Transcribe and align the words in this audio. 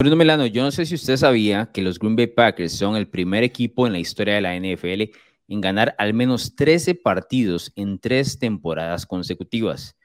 Bruno 0.00 0.14
Milano, 0.14 0.46
yo 0.46 0.62
no 0.62 0.70
sé 0.70 0.86
si 0.86 0.94
usted 0.94 1.16
sabía 1.16 1.72
que 1.72 1.82
los 1.82 1.98
Green 1.98 2.14
Bay 2.14 2.28
Packers 2.28 2.70
son 2.70 2.94
el 2.94 3.08
primer 3.08 3.42
equipo 3.42 3.84
en 3.84 3.92
la 3.92 3.98
historia 3.98 4.36
de 4.36 4.40
la 4.40 4.54
NFL 4.54 5.10
en 5.48 5.60
ganar 5.60 5.96
al 5.98 6.14
menos 6.14 6.54
13 6.54 6.94
partidos 6.94 7.72
en 7.74 7.98
tres 7.98 8.38
temporadas 8.38 9.06
consecutivas. 9.06 9.96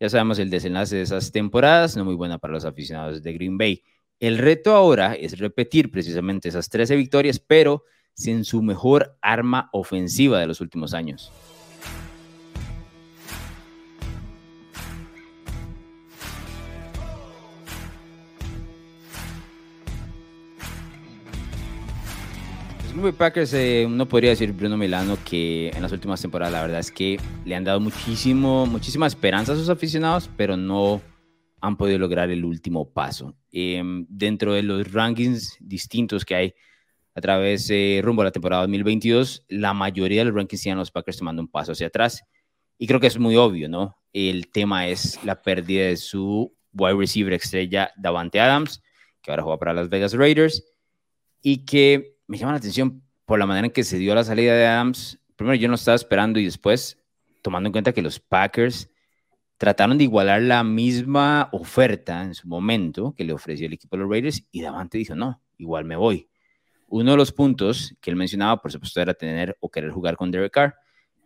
Ya 0.00 0.08
sabemos 0.08 0.38
el 0.38 0.48
desenlace 0.48 0.96
de 0.96 1.02
esas 1.02 1.30
temporadas, 1.30 1.94
no 1.94 2.06
muy 2.06 2.14
buena 2.14 2.38
para 2.38 2.54
los 2.54 2.64
aficionados 2.64 3.22
de 3.22 3.32
Green 3.34 3.58
Bay. 3.58 3.82
El 4.18 4.38
reto 4.38 4.74
ahora 4.74 5.12
es 5.12 5.38
repetir 5.38 5.90
precisamente 5.90 6.48
esas 6.48 6.70
13 6.70 6.96
victorias, 6.96 7.38
pero 7.38 7.84
sin 8.14 8.46
su 8.46 8.62
mejor 8.62 9.18
arma 9.20 9.68
ofensiva 9.74 10.40
de 10.40 10.46
los 10.46 10.62
últimos 10.62 10.94
años. 10.94 11.30
Green 22.96 23.14
Packers, 23.16 23.52
eh, 23.54 23.84
uno 23.86 24.06
podría 24.06 24.30
decir, 24.30 24.52
Bruno 24.52 24.76
Milano, 24.76 25.18
que 25.24 25.68
en 25.70 25.82
las 25.82 25.90
últimas 25.90 26.22
temporadas 26.22 26.52
la 26.52 26.62
verdad 26.62 26.78
es 26.78 26.92
que 26.92 27.18
le 27.44 27.56
han 27.56 27.64
dado 27.64 27.80
muchísimo, 27.80 28.66
muchísima 28.66 29.08
esperanza 29.08 29.52
a 29.52 29.56
sus 29.56 29.68
aficionados, 29.68 30.30
pero 30.36 30.56
no 30.56 31.02
han 31.60 31.76
podido 31.76 31.98
lograr 31.98 32.30
el 32.30 32.44
último 32.44 32.88
paso. 32.88 33.34
Em, 33.50 34.06
dentro 34.08 34.52
de 34.52 34.62
los 34.62 34.92
rankings 34.92 35.56
distintos 35.58 36.24
que 36.24 36.36
hay 36.36 36.54
a 37.16 37.20
través 37.20 37.66
de 37.66 38.00
rumbo 38.04 38.22
a 38.22 38.26
la 38.26 38.30
temporada 38.30 38.62
2022, 38.62 39.44
la 39.48 39.74
mayoría 39.74 40.20
de 40.20 40.26
los 40.26 40.34
rankings 40.34 40.62
tienen 40.62 40.78
los 40.78 40.92
Packers 40.92 41.18
tomando 41.18 41.42
un 41.42 41.48
paso 41.48 41.72
hacia 41.72 41.88
atrás. 41.88 42.22
Y 42.78 42.86
creo 42.86 43.00
que 43.00 43.08
es 43.08 43.18
muy 43.18 43.34
obvio, 43.34 43.68
¿no? 43.68 43.96
El 44.12 44.50
tema 44.52 44.86
es 44.86 45.18
la 45.24 45.42
pérdida 45.42 45.86
de 45.86 45.96
su 45.96 46.54
wide 46.72 46.94
receiver 46.94 47.32
estrella 47.32 47.90
Davante 47.96 48.38
Adams, 48.38 48.82
que 49.20 49.32
ahora 49.32 49.42
juega 49.42 49.58
para 49.58 49.74
las 49.74 49.88
Vegas 49.88 50.12
Raiders, 50.12 50.64
y 51.42 51.64
que 51.64 52.13
me 52.34 52.38
llama 52.38 52.52
la 52.54 52.58
atención 52.58 53.00
por 53.26 53.38
la 53.38 53.46
manera 53.46 53.68
en 53.68 53.72
que 53.72 53.84
se 53.84 53.96
dio 53.96 54.12
la 54.12 54.24
salida 54.24 54.54
de 54.54 54.66
Adams. 54.66 55.20
Primero, 55.36 55.54
yo 55.54 55.68
no 55.68 55.76
estaba 55.76 55.94
esperando 55.94 56.40
y 56.40 56.44
después, 56.44 57.00
tomando 57.42 57.68
en 57.68 57.72
cuenta 57.72 57.92
que 57.92 58.02
los 58.02 58.18
Packers 58.18 58.90
trataron 59.56 59.98
de 59.98 60.02
igualar 60.02 60.42
la 60.42 60.64
misma 60.64 61.48
oferta 61.52 62.24
en 62.24 62.34
su 62.34 62.48
momento 62.48 63.14
que 63.16 63.22
le 63.22 63.32
ofreció 63.32 63.68
el 63.68 63.74
equipo 63.74 63.96
de 63.96 64.02
los 64.02 64.10
Raiders 64.10 64.44
y 64.50 64.62
Davante 64.62 64.98
dijo, 64.98 65.14
no, 65.14 65.40
igual 65.58 65.84
me 65.84 65.94
voy. 65.94 66.28
Uno 66.88 67.12
de 67.12 67.16
los 67.16 67.30
puntos 67.30 67.94
que 68.00 68.10
él 68.10 68.16
mencionaba, 68.16 68.60
por 68.60 68.72
supuesto, 68.72 69.00
era 69.00 69.14
tener 69.14 69.56
o 69.60 69.70
querer 69.70 69.92
jugar 69.92 70.16
con 70.16 70.32
Derek 70.32 70.52
Carr 70.52 70.74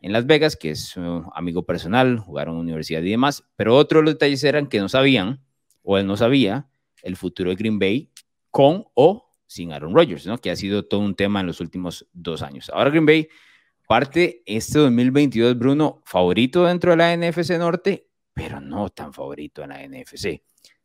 en 0.03 0.13
Las 0.13 0.27
Vegas, 0.27 0.57
que 0.57 0.73
es 0.73 0.89
su 0.89 1.01
amigo 1.35 1.65
personal, 1.65 2.19
jugaron 2.19 2.57
en 2.57 2.61
universidad 2.61 3.01
y 3.01 3.11
demás, 3.11 3.45
pero 3.57 3.75
otros 3.75 4.05
los 4.05 4.13
detalles 4.13 4.45
eran 4.45 4.67
que 4.67 4.79
no 4.79 4.91
sabían, 4.91 5.43
o 5.83 5.97
él 5.97 6.07
no 6.07 6.19
sabía, 6.19 6.69
el 7.03 7.17
futuro 7.17 7.49
de 7.49 7.57
Green 7.57 7.79
Bay 7.79 8.11
con 8.51 8.85
o 8.93 9.28
sin 9.49 9.73
Aaron 9.73 9.95
Rodgers, 9.95 10.27
¿no? 10.27 10.39
Que 10.39 10.53
ha 10.53 10.57
sido 10.57 10.85
todo 10.85 11.01
un 11.01 11.17
tema 11.17 11.41
en 11.41 11.49
los 11.49 11.61
últimos 11.61 12.07
dos 12.13 12.43
años. 12.43 12.71
Ahora 12.73 12.91
Green 12.91 13.07
Bay 13.07 13.29
parte 13.89 14.43
este 14.45 14.79
2022, 14.79 15.59
Bruno, 15.59 16.03
favorito 16.05 16.67
dentro 16.67 16.93
de 16.93 16.99
la 16.99 17.17
NFC 17.17 17.59
Norte, 17.59 18.07
pero 18.35 18.61
no 18.61 18.91
tan 18.91 19.13
favorito 19.13 19.65
en 19.65 19.71
la 19.71 19.83
NFC. 19.83 20.43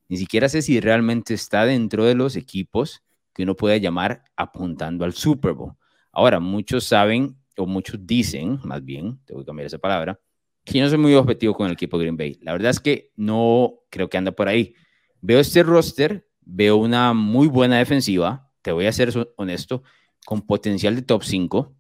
Ni 0.08 0.18
siquiera 0.18 0.48
sé 0.48 0.62
si 0.62 0.80
realmente 0.80 1.34
está 1.34 1.66
dentro 1.66 2.06
de 2.06 2.16
los 2.16 2.36
equipos 2.36 3.04
que 3.34 3.44
uno 3.44 3.56
puede 3.56 3.82
llamar 3.82 4.24
apuntando 4.36 5.04
al 5.04 5.14
Super 5.14 5.54
Bowl. 5.54 5.74
Ahora, 6.14 6.40
muchos 6.40 6.86
saben, 6.86 7.36
o 7.58 7.66
muchos 7.66 8.00
dicen, 8.06 8.60
más 8.64 8.84
bien, 8.84 9.20
tengo 9.26 9.42
que 9.42 9.48
cambiar 9.48 9.68
esa 9.68 9.80
palabra, 9.80 10.20
que 10.64 10.78
yo 10.78 10.84
no 10.86 10.90
soy 10.90 11.00
muy 11.00 11.14
objetivo 11.16 11.54
con 11.56 11.68
el 11.68 11.74
equipo 11.74 11.98
Green 11.98 12.16
Bay. 12.16 12.38
La 12.42 12.54
verdad 12.54 12.72
es 12.72 12.80
que 12.80 13.12
no 13.16 13.80
creo 13.90 14.10
que 14.10 14.18
anda 14.18 14.32
por 14.32 14.48
ahí. 14.48 14.76
Veo 15.20 15.40
este 15.40 15.62
roster, 15.64 16.28
veo 16.42 16.78
una 16.78 17.14
muy 17.14 17.48
buena 17.48 17.80
defensiva, 17.80 18.50
te 18.64 18.72
voy 18.72 18.88
a 18.88 18.92
ser 18.92 19.14
honesto, 19.36 19.84
con 20.26 20.42
potencial 20.42 20.96
de 20.96 21.04
top 21.04 21.24
5, 21.24 21.76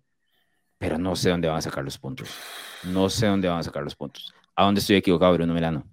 pero 0.77 0.99
no 0.99 1.15
sé 1.15 1.29
dónde 1.29 1.47
van 1.47 1.57
a 1.57 1.61
sacar 1.61 1.83
los 1.83 1.97
puntos. 1.97 2.29
No 2.83 3.09
sé 3.09 3.25
dónde 3.25 3.47
van 3.47 3.59
a 3.59 3.63
sacar 3.63 3.83
los 3.83 3.95
puntos. 3.95 4.33
¿A 4.55 4.65
dónde 4.65 4.81
estoy 4.81 4.97
equivocado, 4.97 5.33
Bruno 5.33 5.53
Milano? 5.53 5.87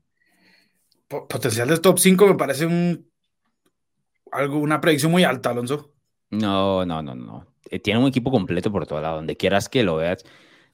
Potencial 1.09 1.69
de 1.69 1.79
top 1.79 1.99
5 1.99 2.27
me 2.27 2.35
parece 2.35 2.67
un, 2.67 3.09
algo, 4.33 4.59
una 4.59 4.81
predicción 4.81 5.13
muy 5.13 5.25
alta, 5.25 5.51
Alonso. 5.51 5.95
No, 6.31 6.85
no, 6.85 7.03
no, 7.03 7.15
no. 7.15 7.47
Eh, 7.71 7.79
tiene 7.79 8.01
un 8.01 8.09
equipo 8.09 8.31
completo 8.31 8.71
por 8.71 8.87
todo 8.87 9.01
lado, 9.01 9.17
donde 9.17 9.37
quieras 9.37 9.69
que 9.69 9.83
lo 9.83 9.97
veas, 9.97 10.25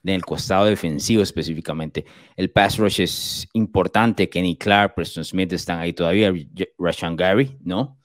en 0.02 0.14
el 0.14 0.24
costado 0.24 0.66
defensivo 0.66 1.22
específicamente. 1.22 2.04
El 2.36 2.50
pass 2.50 2.78
rush 2.78 3.00
es 3.00 3.48
importante. 3.52 4.28
Kenny 4.28 4.56
Clark, 4.56 4.94
Preston 4.94 5.24
Smith 5.24 5.52
están 5.52 5.78
ahí 5.78 5.92
todavía. 5.92 6.32
Rashan 6.78 7.16
Gary, 7.16 7.58
¿no? 7.62 7.98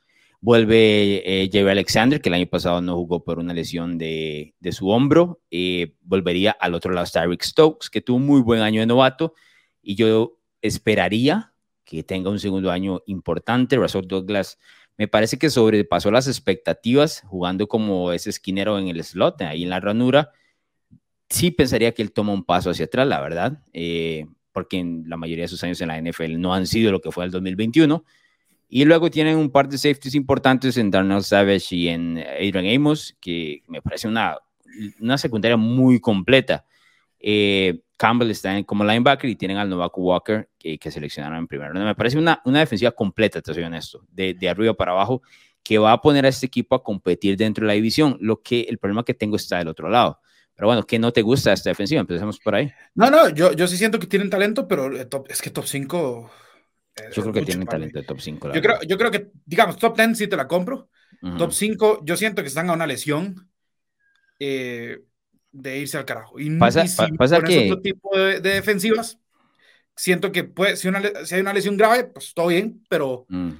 Vuelve 0.43 1.43
eh, 1.43 1.49
Jerry 1.51 1.69
Alexander, 1.69 2.19
que 2.19 2.29
el 2.29 2.33
año 2.33 2.47
pasado 2.47 2.81
no 2.81 2.95
jugó 2.95 3.23
por 3.23 3.37
una 3.37 3.53
lesión 3.53 3.99
de, 3.99 4.55
su 4.71 4.89
hombro. 4.89 5.39
Eh, 5.51 5.93
volvería 6.01 6.49
al 6.51 6.73
otro 6.73 6.91
lado 6.91 7.05
Tyreek 7.05 7.43
Stokes, 7.43 7.91
que 7.91 8.01
tuvo 8.01 8.17
un 8.17 8.25
muy 8.25 8.41
buen 8.41 8.61
año 8.61 8.79
de 8.79 8.87
novato. 8.87 9.35
Y 9.83 9.93
yo 9.93 10.39
esperaría 10.63 11.53
que 11.85 12.01
tenga 12.01 12.31
un 12.31 12.39
segundo 12.39 12.71
año 12.71 13.01
importante. 13.05 13.75
Russell 13.75 14.07
Douglas 14.07 14.57
me 14.97 15.07
parece 15.07 15.37
que 15.37 15.51
sobrepasó 15.51 16.09
las 16.09 16.27
expectativas 16.27 17.21
jugando 17.27 17.67
como 17.67 18.11
ese 18.11 18.31
esquinero 18.31 18.79
en 18.79 18.87
el 18.87 19.03
slot, 19.03 19.43
ahí 19.43 19.61
en 19.61 19.69
la 19.69 19.79
ranura. 19.79 20.31
Sí 21.29 21.51
pensaría 21.51 21.93
que 21.93 22.01
él 22.01 22.11
toma 22.11 22.33
un 22.33 22.43
paso 22.43 22.71
hacia 22.71 22.85
atrás, 22.85 23.07
la 23.07 23.21
verdad, 23.21 23.63
eh, 23.73 24.25
porque 24.51 24.79
en 24.79 25.03
la 25.07 25.17
mayoría 25.17 25.43
de 25.43 25.49
sus 25.49 25.63
años 25.63 25.79
en 25.81 25.89
la 25.89 26.01
NFL 26.01 26.39
no 26.39 26.55
han 26.55 26.65
sido 26.65 26.91
lo 26.91 26.99
que 26.99 27.11
fue 27.11 27.25
el 27.25 27.31
2021 27.31 28.03
y 28.73 28.85
luego 28.85 29.11
tienen 29.11 29.35
un 29.35 29.51
par 29.51 29.67
de 29.67 29.77
safeties 29.77 30.15
importantes 30.15 30.77
en 30.77 30.89
Darnell 30.89 31.23
Savage 31.23 31.75
y 31.75 31.89
en 31.89 32.17
Adrian 32.17 32.73
Amos, 32.73 33.13
que 33.19 33.63
me 33.67 33.81
parece 33.81 34.07
una, 34.07 34.37
una 35.01 35.17
secundaria 35.17 35.57
muy 35.57 35.99
completa. 35.99 36.63
Eh, 37.19 37.81
Campbell 37.97 38.31
está 38.31 38.57
en, 38.57 38.63
como 38.63 38.85
linebacker 38.85 39.29
y 39.29 39.35
tienen 39.35 39.57
al 39.57 39.69
Novak 39.69 39.97
Walker 39.97 40.49
que, 40.57 40.77
que 40.77 40.89
seleccionaron 40.89 41.39
en 41.39 41.47
primero. 41.47 41.73
Me 41.73 41.95
parece 41.95 42.17
una, 42.17 42.41
una 42.45 42.59
defensiva 42.59 42.91
completa, 42.91 43.41
te 43.41 43.53
soy 43.53 43.63
honesto, 43.63 44.05
de, 44.09 44.35
de 44.35 44.47
arriba 44.47 44.73
para 44.73 44.93
abajo, 44.93 45.21
que 45.61 45.77
va 45.77 45.91
a 45.91 45.99
poner 45.99 46.25
a 46.25 46.29
este 46.29 46.45
equipo 46.45 46.73
a 46.73 46.81
competir 46.81 47.35
dentro 47.35 47.63
de 47.65 47.67
la 47.67 47.73
división. 47.73 48.17
Lo 48.21 48.41
que 48.41 48.61
el 48.61 48.77
problema 48.77 49.03
que 49.03 49.13
tengo 49.13 49.35
está 49.35 49.57
del 49.57 49.67
otro 49.67 49.89
lado. 49.89 50.21
Pero 50.55 50.67
bueno, 50.67 50.83
¿qué 50.83 50.97
no 50.97 51.11
te 51.11 51.21
gusta 51.21 51.51
esta 51.51 51.71
defensiva? 51.71 51.99
Empecemos 51.99 52.39
por 52.39 52.55
ahí. 52.55 52.71
No, 52.95 53.11
no, 53.11 53.27
yo, 53.27 53.51
yo 53.51 53.67
sí 53.67 53.75
siento 53.75 53.99
que 53.99 54.07
tienen 54.07 54.29
talento, 54.29 54.65
pero 54.69 54.95
es 55.27 55.41
que 55.41 55.49
top 55.49 55.65
5 55.65 56.31
yo 57.13 57.21
creo 57.21 57.33
que 57.33 57.41
tiene 57.43 57.65
talento 57.65 57.99
de 57.99 58.05
top 58.05 58.19
5. 58.19 58.53
Yo 58.53 58.61
creo, 58.61 58.81
yo 58.87 58.97
creo 58.97 59.11
que, 59.11 59.31
digamos, 59.45 59.77
top 59.77 59.95
10 59.97 60.17
sí 60.17 60.27
te 60.27 60.35
la 60.35 60.47
compro. 60.47 60.89
Top 61.37 61.51
5, 61.51 62.01
yo 62.03 62.17
siento 62.17 62.41
que 62.41 62.47
están 62.47 62.69
a 62.69 62.73
una 62.73 62.87
lesión 62.87 63.47
eh, 64.39 64.99
de 65.51 65.79
irse 65.79 65.97
al 65.97 66.05
carajo. 66.05 66.39
Y, 66.39 66.49
pasa, 66.57 66.87
si 66.87 67.11
pasa 67.13 67.41
que... 67.41 67.65
otro 67.65 67.81
tipo 67.81 68.17
de, 68.17 68.39
defensivas, 68.39 69.19
siento 69.95 70.31
que 70.31 70.43
puede, 70.43 70.77
si, 70.77 70.87
una, 70.87 71.01
si, 71.25 71.35
hay 71.35 71.41
una 71.41 71.53
lesión 71.53 71.77
grave, 71.77 72.05
pues 72.05 72.33
todo 72.33 72.47
bien, 72.47 72.83
pero, 72.89 73.25
mm. 73.29 73.51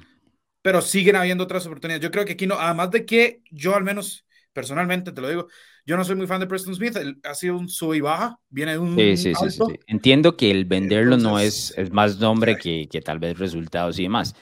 pero 0.63 0.81
siguen 0.81 1.17
habiendo 1.17 1.43
otras 1.43 1.65
oportunidades. 1.67 2.01
Yo 2.01 2.09
creo 2.09 2.25
que 2.25 2.33
aquí 2.33 2.47
no, 2.47 2.55
además 2.59 2.89
de 2.89 3.05
que 3.05 3.41
yo 3.51 3.75
al 3.75 3.83
menos 3.83 4.25
personalmente 4.53 5.11
te 5.11 5.21
lo 5.21 5.29
digo, 5.29 5.47
yo 5.85 5.97
no 5.97 6.03
soy 6.03 6.15
muy 6.15 6.27
fan 6.27 6.39
de 6.39 6.47
Preston 6.47 6.75
Smith, 6.75 6.95
él 6.95 7.19
ha 7.23 7.33
sido 7.33 7.57
un 7.57 7.67
sub 7.67 7.93
y 7.93 8.01
baja, 8.01 8.39
viene 8.49 8.73
de 8.73 8.77
un. 8.77 8.95
Sí, 8.95 9.17
sí, 9.17 9.33
sí, 9.33 9.49
sí, 9.49 9.79
Entiendo 9.87 10.37
que 10.37 10.51
el 10.51 10.65
venderlo 10.65 11.17
no 11.17 11.39
es, 11.39 11.73
es 11.77 11.91
más 11.91 12.19
nombre 12.19 12.57
que, 12.57 12.87
que, 12.89 13.01
tal 13.01 13.19
vez 13.19 13.37
resultados 13.39 13.97
y 13.99 14.03
demás. 14.03 14.35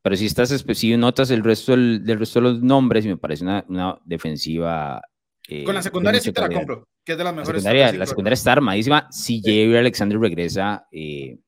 Pero 0.00 0.16
si 0.16 0.26
estás 0.26 0.64
si 0.72 0.96
notas 0.96 1.30
el 1.30 1.44
resto 1.44 1.72
del, 1.72 2.04
del, 2.04 2.18
resto 2.18 2.40
de 2.40 2.42
los 2.44 2.62
nombres, 2.62 3.04
y 3.04 3.08
me 3.08 3.16
parece 3.16 3.44
una, 3.44 3.64
una 3.68 3.98
defensiva. 4.04 5.02
Eh, 5.46 5.64
Con 5.64 5.74
la 5.74 5.82
secundaria 5.82 6.20
sí 6.20 6.32
te 6.32 6.40
la 6.40 6.48
compro, 6.48 6.88
que 7.04 7.12
es 7.12 7.18
de 7.18 7.24
las 7.24 7.34
mejores. 7.34 7.62
La 7.62 7.70
secundaria, 7.70 7.98
la 7.98 8.06
secundaria 8.06 8.34
está 8.34 8.52
armadísima. 8.52 9.08
Si 9.10 9.42
Jerry 9.42 9.76
Alexander 9.76 10.18
regresa 10.18 10.86
eh, 10.90 11.38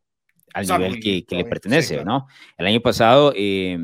al 0.53 0.67
nivel 0.67 1.01
que, 1.01 1.25
que 1.25 1.37
le 1.37 1.45
pertenece, 1.45 2.05
¿no? 2.05 2.27
El 2.59 2.67
año 2.67 2.81
pasado. 2.81 3.33
Eh, 3.35 3.79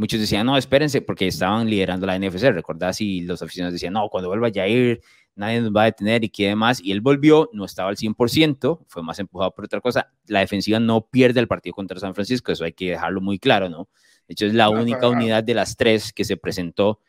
muchos 0.00 0.18
decían, 0.18 0.46
no, 0.46 0.56
espérense, 0.56 1.02
porque 1.02 1.26
estaban 1.26 1.68
liderando 1.68 2.06
la 2.06 2.18
NFC. 2.18 2.44
Recordad 2.52 2.94
si 2.94 3.20
los 3.20 3.42
aficionados 3.42 3.74
decían, 3.74 3.92
no, 3.92 4.08
cuando 4.08 4.28
vuelva 4.28 4.50
Jair, 4.52 5.02
nadie 5.34 5.60
nos 5.60 5.72
va 5.72 5.82
a 5.82 5.84
detener 5.84 6.24
y 6.24 6.30
qué 6.30 6.48
demás. 6.48 6.80
Y 6.82 6.90
él 6.90 7.02
volvió, 7.02 7.50
no 7.52 7.66
estaba 7.66 7.90
al 7.90 7.96
100%, 7.96 8.86
fue 8.88 9.02
más 9.02 9.18
empujado 9.18 9.50
por 9.52 9.66
otra 9.66 9.82
cosa. 9.82 10.10
La 10.26 10.40
defensiva 10.40 10.80
no 10.80 11.06
pierde 11.06 11.40
el 11.40 11.48
partido 11.48 11.74
contra 11.74 12.00
San 12.00 12.14
Francisco, 12.14 12.50
eso 12.50 12.64
hay 12.64 12.72
que 12.72 12.90
dejarlo 12.92 13.20
muy 13.20 13.38
claro, 13.38 13.68
¿no? 13.68 13.90
De 14.26 14.32
hecho, 14.32 14.46
es 14.46 14.54
la 14.54 14.70
única 14.70 15.06
unidad 15.06 15.44
de 15.44 15.52
las 15.52 15.76
tres 15.76 16.14
que 16.14 16.24
se 16.24 16.38
presentó 16.38 17.00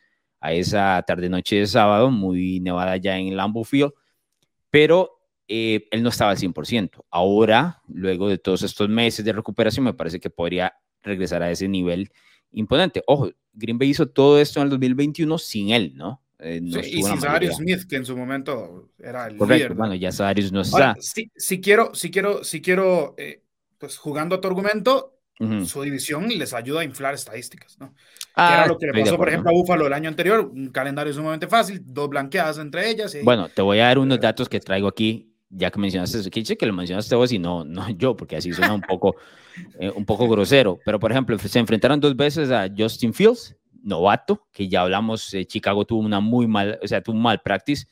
a 0.41 0.51
esa 0.51 1.01
tarde-noche 1.07 1.57
de 1.57 1.67
sábado, 1.67 2.11
muy 2.11 2.59
nevada 2.59 2.97
ya 2.97 3.17
en 3.17 3.37
Lambeau 3.37 3.63
Field, 3.63 3.93
pero 4.69 5.21
eh, 5.47 5.87
él 5.91 6.03
no 6.03 6.09
estaba 6.09 6.31
al 6.31 6.37
100%. 6.37 7.05
Ahora, 7.09 7.81
luego 7.87 8.27
de 8.27 8.37
todos 8.37 8.63
estos 8.63 8.89
meses 8.89 9.23
de 9.23 9.31
recuperación, 9.31 9.85
me 9.85 9.93
parece 9.93 10.19
que 10.19 10.29
podría 10.29 10.73
regresar 11.03 11.41
a 11.41 11.51
ese 11.51 11.69
nivel 11.69 12.11
imponente. 12.51 13.03
Ojo, 13.07 13.29
Green 13.53 13.77
Bay 13.77 13.89
hizo 13.89 14.07
todo 14.07 14.39
esto 14.39 14.59
en 14.59 14.65
el 14.65 14.69
2021 14.71 15.37
sin 15.37 15.69
él, 15.69 15.93
¿no? 15.95 16.21
Eh, 16.39 16.59
y 16.63 17.03
sin 17.03 17.19
Darius 17.19 17.57
Smith, 17.57 17.83
que 17.87 17.97
en 17.97 18.05
su 18.05 18.17
momento 18.17 18.89
era 18.97 19.27
el 19.27 19.37
Correcto, 19.37 19.65
líder. 19.65 19.73
bueno, 19.75 19.93
ya 19.95 20.09
Darius 20.11 20.51
no 20.51 20.61
está. 20.61 20.95
si, 20.99 21.61
quiero, 21.61 21.93
si 21.93 22.09
quiero, 22.09 22.43
si 22.43 22.61
quiero, 22.61 23.13
eh, 23.17 23.43
pues 23.77 23.97
jugando 23.97 24.35
a 24.35 24.41
tu 24.41 24.47
argumento, 24.47 25.17
su 25.65 25.81
división 25.81 26.27
les 26.27 26.53
ayuda 26.53 26.81
a 26.81 26.83
inflar 26.83 27.15
estadísticas, 27.15 27.75
¿no? 27.79 27.95
Ah, 28.35 28.53
era 28.59 28.67
lo 28.67 28.77
que 28.77 28.85
le 28.85 29.01
pasó, 29.01 29.17
por 29.17 29.27
ejemplo, 29.27 29.49
a 29.49 29.53
Buffalo 29.53 29.87
el 29.87 29.93
año 29.93 30.07
anterior, 30.07 30.41
un 30.41 30.69
calendario 30.69 31.11
sumamente 31.13 31.47
fácil, 31.47 31.81
dos 31.83 32.09
blanqueadas 32.09 32.59
entre 32.59 32.87
ellas. 32.87 33.17
Bueno, 33.23 33.49
te 33.49 33.63
voy 33.63 33.79
a 33.79 33.85
dar 33.85 33.97
unos 33.97 34.19
datos 34.19 34.47
que 34.47 34.59
traigo 34.59 34.87
aquí, 34.87 35.30
ya 35.51 35.69
que 35.69 35.79
mencionaste 35.79 36.19
eso, 36.19 36.29
que 36.29 36.65
lo 36.65 36.73
mencionaste 36.73 37.15
vos 37.15 37.31
y 37.31 37.39
no, 37.39 37.63
no 37.63 37.89
yo, 37.89 38.15
porque 38.15 38.37
así 38.37 38.53
suena 38.53 38.73
un 38.73 38.81
poco, 38.81 39.15
eh, 39.79 39.91
un 39.93 40.05
poco 40.05 40.27
grosero, 40.27 40.79
pero 40.85 40.99
por 40.99 41.11
ejemplo, 41.11 41.37
se 41.37 41.59
enfrentaron 41.59 41.99
dos 41.99 42.15
veces 42.15 42.51
a 42.51 42.69
Justin 42.75 43.13
Fields, 43.13 43.55
novato, 43.83 44.47
que 44.51 44.67
ya 44.67 44.81
hablamos, 44.81 45.33
eh, 45.33 45.45
Chicago 45.45 45.85
tuvo 45.85 46.01
una 46.01 46.19
muy 46.19 46.47
mal, 46.47 46.79
o 46.81 46.87
sea, 46.87 47.01
tuvo 47.01 47.15
un 47.15 47.21
mal 47.21 47.41
practice, 47.41 47.85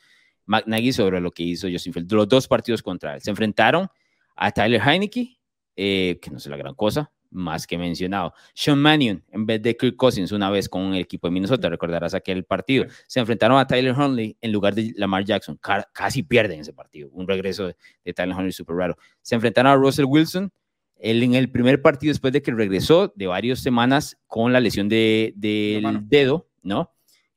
McNaghy 0.46 0.94
sobre 0.94 1.20
lo 1.20 1.32
que 1.32 1.44
hizo 1.44 1.68
Justin 1.70 1.94
Fields, 1.94 2.12
los 2.12 2.28
dos 2.28 2.48
partidos 2.48 2.82
contra 2.82 3.16
él, 3.16 3.22
se 3.22 3.30
enfrentaron 3.30 3.88
a 4.36 4.52
Tyler 4.52 4.82
Heineke, 4.82 5.38
eh, 5.76 6.20
que 6.22 6.32
no 6.32 6.38
es 6.38 6.46
la 6.48 6.58
gran 6.58 6.76
cosa, 6.76 7.12
más 7.32 7.68
que 7.68 7.78
mencionado. 7.78 8.34
Sean 8.54 8.80
Mannion, 8.80 9.24
en 9.32 9.46
vez 9.46 9.62
de 9.62 9.76
Kirk 9.76 9.96
Cousins, 9.96 10.32
una 10.32 10.50
vez 10.50 10.68
con 10.68 10.94
el 10.94 11.02
equipo 11.02 11.28
de 11.28 11.32
Minnesota, 11.32 11.70
recordarás 11.70 12.14
aquel 12.14 12.44
partido, 12.44 12.86
se 13.08 13.20
enfrentaron 13.20 13.58
a 13.58 13.68
Tyler 13.68 13.94
Huntley 13.94 14.38
en 14.42 14.52
lugar 14.52 14.76
de 14.76 14.94
Lamar 14.96 15.26
Jackson. 15.26 15.60
casi 15.94 16.24
pierden 16.24 16.62
ese 16.62 16.74
partido, 16.74 17.10
un 17.12 17.28
regreso 17.28 17.68
de, 17.68 18.14
Tyler 18.14 18.36
Huntley 18.36 18.52
súper 18.52 18.76
raro. 18.76 18.98
Se 19.22 19.36
enfrentaron 19.36 19.72
a 19.72 19.76
Russell 19.76 20.06
Wilson, 20.06 20.52
él 20.96 21.24
en 21.24 21.34
el 21.36 21.50
primer 21.50 21.82
partido 21.82 22.12
después 22.12 22.34
de 22.34 22.42
que 22.42 22.52
regresó 22.52 23.14
de 23.16 23.28
varias 23.28 23.60
semanas 23.60 24.18
con 24.28 24.52
la 24.52 24.60
lesión 24.60 24.90
del 24.90 25.34
de, 25.36 26.02
dedo, 26.08 26.50
¿no? 26.62 26.92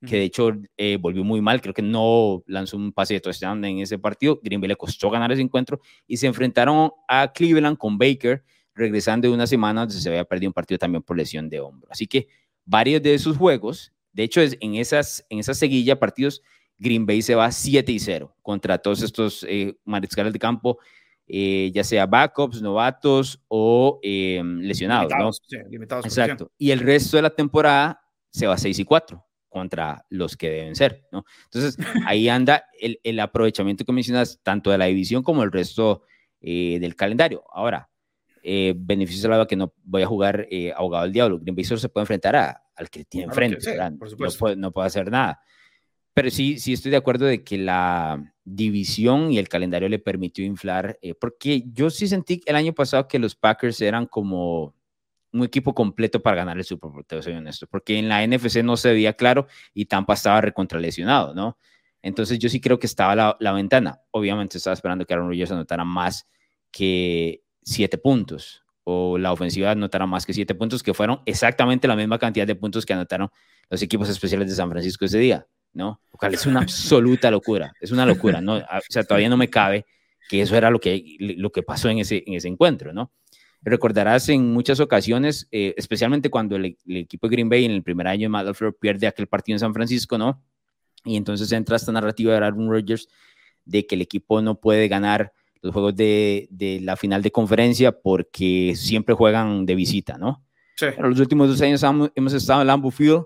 que 0.07 0.17
de 0.17 0.25
hecho 0.25 0.51
eh, 0.77 0.99
volvió 1.01 1.25
muy 1.25 1.41
mal, 1.41 1.61
creo 1.61 1.75
que 1.75 1.83
no 1.83 2.43
lanzó 2.47 2.77
un 2.77 2.93
pase 2.93 3.15
de 3.15 3.21
touchdown 3.21 3.65
en 3.65 3.79
ese 3.79 3.99
partido, 3.99 4.41
Green 4.43 4.61
Bay 4.61 4.69
le 4.69 4.77
costó 4.77 5.11
ganar 5.11 5.31
ese 5.31 5.43
encuentro 5.43 5.81
y 6.07 6.17
se 6.17 6.27
enfrentaron 6.27 6.91
a 7.07 7.33
Cleveland 7.33 7.79
con 7.79 7.99
Baker, 7.99 8.43
regresando 8.75 9.29
de 9.29 9.35
una 9.35 9.47
semana 9.47 9.83
donde 9.83 9.95
se 9.95 10.09
había 10.09 10.25
perdido 10.25 10.51
un 10.51 10.55
partido 10.55 10.79
también 10.79 11.03
por 11.03 11.17
lesión 11.17 11.49
de 11.49 11.61
hombro. 11.61 11.89
Así 11.91 12.07
que 12.07 12.29
varios 12.65 13.03
de 13.03 13.15
esos 13.15 13.37
juegos, 13.37 13.93
de 14.13 14.23
hecho, 14.25 14.41
es, 14.41 14.57
en, 14.61 14.75
esas, 14.75 15.25
en 15.29 15.39
esa 15.39 15.55
seguilla 15.55 15.99
partidos, 15.99 16.43
Green 16.79 17.07
Bay 17.07 17.23
se 17.23 17.35
va 17.35 17.51
7 17.51 17.93
y 17.93 17.99
0 17.99 18.35
contra 18.43 18.79
todos 18.79 19.03
estos 19.03 19.47
eh, 19.49 19.77
mariscales 19.85 20.33
de 20.33 20.39
campo, 20.39 20.79
eh, 21.27 21.71
ya 21.73 21.85
sea 21.85 22.07
backups, 22.07 22.61
novatos 22.61 23.41
o 23.49 24.01
em, 24.03 24.59
lesionados. 24.59 25.11
Limitados, 25.11 25.43
sí, 25.47 25.57
limitados 25.71 26.07
Exacto. 26.07 26.51
Y 26.59 26.73
el 26.73 26.81
resto 26.81 27.17
de 27.17 27.23
la 27.23 27.31
temporada 27.31 28.03
se 28.31 28.47
va 28.47 28.59
6 28.59 28.79
y 28.79 28.85
4 28.85 29.25
contra 29.49 30.05
los 30.09 30.37
que 30.37 30.51
deben 30.51 30.75
ser, 30.75 31.07
¿no? 31.13 31.25
Entonces, 31.45 31.77
ahí 32.09 32.29
anda 32.29 32.65
el, 32.81 32.99
el 33.05 33.21
aprovechamiento 33.21 33.85
que 33.85 33.93
mencionas, 33.93 34.41
tanto 34.43 34.71
de 34.71 34.79
la 34.79 34.87
división 34.87 35.23
como 35.23 35.43
el 35.43 35.53
resto 35.53 36.03
eh, 36.45 36.79
del 36.81 36.97
calendario. 36.97 37.45
Ahora, 37.53 37.89
eh, 38.43 38.75
beneficio 38.77 39.29
lado 39.31 39.47
que 39.47 39.57
no 39.57 39.73
voy 39.85 40.03
a 40.03 40.07
jugar 40.07 40.47
eh, 40.51 40.73
abogado 40.77 41.05
del 41.05 41.13
diablo. 41.13 41.39
Green 41.39 41.55
Bay 41.55 41.65
solo 41.65 41.79
se 41.79 41.89
puede 41.89 42.03
enfrentar 42.03 42.35
a, 42.37 42.63
al 42.75 42.91
que 42.91 43.05
tiene 43.05 43.27
enfrente, 43.27 43.59
no, 43.91 44.29
puede, 44.39 44.57
no 44.57 44.73
puede 44.73 44.87
hacer 44.87 45.11
nada. 45.11 45.41
Pero 46.15 46.31
sí, 46.31 46.59
sí 46.59 46.73
estoy 46.73 46.91
de 46.91 46.97
acuerdo 46.99 47.25
de 47.25 47.43
que 47.43 47.57
la 47.57 48.35
división 48.45 49.33
y 49.33 49.39
el 49.39 49.49
calendario 49.49 49.89
le 49.89 49.99
permitió 49.99 50.45
inflar, 50.45 50.99
eh, 51.01 51.15
porque 51.15 51.65
yo 51.73 51.89
sí 51.89 52.09
sentí 52.09 52.43
el 52.45 52.57
año 52.57 52.73
pasado 52.73 53.09
que 53.09 53.19
los 53.19 53.35
Packers 53.35 53.81
eran 53.81 54.07
como 54.07 54.75
un 55.33 55.45
equipo 55.45 55.75
completo 55.75 56.21
para 56.21 56.37
ganar 56.37 56.59
el 56.59 56.65
Super 56.65 56.91
Bowl, 56.91 57.07
te 57.07 57.23
soy 57.23 57.35
honesto, 57.35 57.67
porque 57.67 57.99
en 57.99 58.09
la 58.09 58.27
NFC 58.27 58.63
no 58.63 58.77
se 58.77 58.93
veía 58.93 59.15
claro 59.15 59.47
y 59.73 59.87
Tampa 59.87 60.15
estaba 60.15 60.43
recontralesionado, 60.43 61.33
¿no? 61.33 61.57
Entonces 62.03 62.39
yo 62.39 62.49
sí 62.49 62.61
creo 62.61 62.79
que 62.79 62.87
estaba 62.87 63.15
la, 63.15 63.37
la 63.39 63.53
ventana. 63.53 64.01
Obviamente 64.11 64.59
estaba 64.59 64.75
esperando 64.75 65.07
que 65.07 65.15
Aaron 65.15 65.29
Rodgers 65.29 65.53
anotara 65.53 65.85
más 65.85 66.29
que 66.73 67.42
siete 67.63 67.99
puntos 67.99 68.63
o 68.85 69.17
la 69.19 69.33
ofensiva 69.33 69.71
anotara 69.71 70.07
más 70.07 70.27
que 70.27 70.33
siete 70.33 70.55
puntos, 70.55 70.83
que 70.83 70.95
fueron 70.95 71.21
exactamente 71.25 71.87
la 71.87 71.97
misma 71.97 72.19
cantidad 72.19 72.47
de 72.47 72.55
puntos 72.55 72.85
que 72.85 72.93
anotaron 72.93 73.31
los 73.71 73.81
equipos 73.83 74.09
especiales 74.09 74.49
de 74.49 74.57
San 74.57 74.71
Francisco 74.71 75.05
ese 75.05 75.19
día, 75.19 75.47
¿no? 75.73 76.01
Lo 76.13 76.19
cual 76.19 76.35
es 76.35 76.47
una 76.47 76.61
absoluta 76.63 77.31
locura, 77.31 77.73
es 77.81 77.93
una 77.93 78.05
locura, 78.05 78.41
¿no? 78.41 78.57
O 78.57 78.81
sea, 78.89 79.05
todavía 79.05 79.29
no 79.29 79.37
me 79.37 79.49
cabe 79.49 79.87
que 80.29 80.43
eso 80.43 80.57
era 80.57 80.71
lo 80.71 80.81
que, 80.81 81.17
lo 81.19 81.51
que 81.51 81.63
pasó 81.63 81.89
en 81.89 81.99
ese, 81.99 82.25
en 82.27 82.35
ese 82.35 82.49
encuentro, 82.49 82.93
¿no? 82.93 83.13
Recordarás 83.65 84.29
en 84.29 84.53
muchas 84.53 84.81
ocasiones, 84.81 85.47
eh, 85.53 85.73
especialmente 85.77 86.31
cuando 86.31 86.57
el, 86.57 86.77
equipo 86.87 87.29
de 87.29 87.37
Green 87.37 87.49
Bay 87.49 87.65
en 87.65 87.71
el 87.71 87.83
primer 87.85 88.09
año 88.09 88.23
de 88.23 88.29
Matt 88.29 88.57
pierde 88.81 89.07
aquel 89.07 89.29
partido 89.29 89.55
en 89.55 89.61
San 89.61 89.73
Francisco, 89.73 90.19
¿no? 90.19 90.43
Y 91.05 91.17
entonces 91.17 91.51
entra 91.53 91.77
esta 91.77 91.93
narrativa 91.93 92.33
de 92.33 92.39
Aaron 92.39 92.69
Rodgers 92.69 93.09
de 93.65 93.87
que 93.87 93.95
el 93.95 94.03
equipo 94.03 94.43
no 94.43 94.59
puede 94.59 94.89
ganar 94.89 95.33
los 95.63 95.73
juegos 95.73 95.97
de, 95.97 96.49
de, 96.51 96.81
la 96.81 96.97
final 96.97 97.23
de 97.23 97.31
conferencia 97.31 97.93
porque 97.93 98.75
siempre 98.77 99.15
juegan 99.15 99.65
de 99.65 99.75
visita, 99.75 100.19
¿no? 100.19 100.45
Sí. 100.77 100.87
Pero 100.95 101.09
los 101.09 101.21
últimos 101.21 101.49
dos 101.49 101.61
años 101.63 101.83
hemos 102.15 102.33
estado 102.33 102.61
en 102.61 102.67
Lambeau 102.67 102.91
Field 102.91 103.25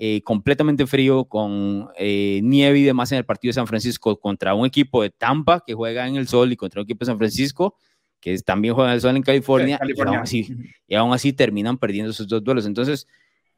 eh, 0.00 0.22
completamente 0.22 0.86
frío, 0.86 1.24
con 1.24 1.88
eh, 1.96 2.40
nieve 2.44 2.78
y 2.78 2.84
demás 2.84 3.10
en 3.10 3.18
el 3.18 3.24
partido 3.24 3.48
de 3.48 3.54
San 3.54 3.66
Francisco 3.66 4.20
contra 4.20 4.54
un 4.54 4.64
equipo 4.64 5.02
de 5.02 5.10
Tampa 5.10 5.64
que 5.66 5.74
juega 5.74 6.06
en 6.06 6.14
el 6.14 6.28
sol 6.28 6.52
y 6.52 6.56
contra 6.56 6.80
un 6.80 6.84
equipo 6.84 7.00
de 7.00 7.06
San 7.06 7.18
Francisco 7.18 7.74
que 8.20 8.38
también 8.38 8.74
juega 8.74 8.90
en 8.90 8.94
el 8.94 9.00
sol 9.00 9.16
en 9.16 9.22
California, 9.22 9.78
Y, 9.84 10.00
aún 10.00 10.16
así, 10.16 10.56
y, 10.86 10.94
aún 10.94 11.12
así, 11.12 11.32
terminan 11.32 11.78
perdiendo 11.78 12.10
esos 12.10 12.28
dos 12.28 12.44
duelos. 12.44 12.66
Entonces, 12.66 13.08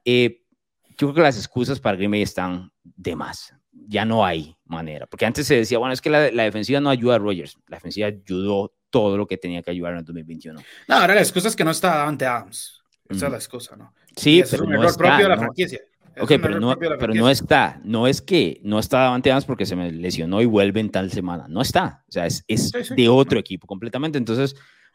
eh, 0.05 0.43
yo 0.91 1.09
creo 1.09 1.15
que 1.15 1.21
las 1.23 1.37
excusas 1.37 1.81
para 1.81 1.97
Green 1.97 2.11
Bay 2.11 2.23
están 2.23 2.71
de 2.83 3.17
más 3.17 3.55
ya 3.73 4.05
no 4.05 4.25
hay 4.25 4.57
manera. 4.65 5.07
Porque 5.07 5.27
antes 5.27 5.47
se 5.47 5.57
decía, 5.57 5.79
bueno, 5.79 5.93
es 5.93 6.01
que 6.01 6.11
la, 6.11 6.21
defensiva 6.31 6.81
no 6.81 6.91
ayuda 6.91 7.17
a 7.17 7.19
Rogers. 7.19 7.57
La 7.69 7.77
defensiva 7.77 8.09
ayudó 8.09 8.75
todo 8.91 9.17
lo 9.17 9.27
que 9.27 9.37
tenía 9.37 9.63
que 9.63 9.71
ayudar 9.71 9.93
en 9.93 9.99
el 10.01 10.05
2021. 10.05 10.61
No, 10.89 10.95
ahora 10.95 11.15
la 11.15 11.21
excusa 11.21 11.49
es 11.49 11.57
que 11.57 11.65
no 11.65 11.71
está 11.71 12.07
ante 12.07 12.27
Adams. 12.27 12.83
Esa 13.09 13.27
es 13.27 13.33
la 13.33 13.39
excusa, 13.39 13.77
¿no? 13.77 13.93
Sí, 14.17 14.43
pero 14.49 14.65
es 14.65 14.69
no 14.69 14.75
error 14.75 14.97
propio 14.97 15.23
de 15.25 15.29
la 15.29 15.39
franquicia. 15.39 15.81
ok, 16.21 16.29
pero, 16.41 16.61
no, 16.61 16.77
pero 16.79 17.15
no 17.15 17.29
está. 17.29 17.81
No 17.85 18.07
es 18.07 18.23
que 18.23 18.61
no 18.63 18.79
está 18.79 19.01
Davante 19.01 19.31
Adams 19.31 19.45
porque 19.45 19.67
se 19.67 19.75
me 19.75 19.91
lesionó 19.91 20.41
y 20.41 20.47
vuelve 20.47 20.81
en 20.81 20.91
tal 20.91 21.11
semana. 21.11 21.47
No 21.49 21.61
está. 21.61 22.05
O 22.09 22.13
sea, 22.13 22.27
es, 22.27 22.45
es 22.47 22.73
de 22.73 23.09
otro 23.09 23.39
equipo 23.39 23.67
completamente. 23.67 24.19
Entonces, 24.19 24.55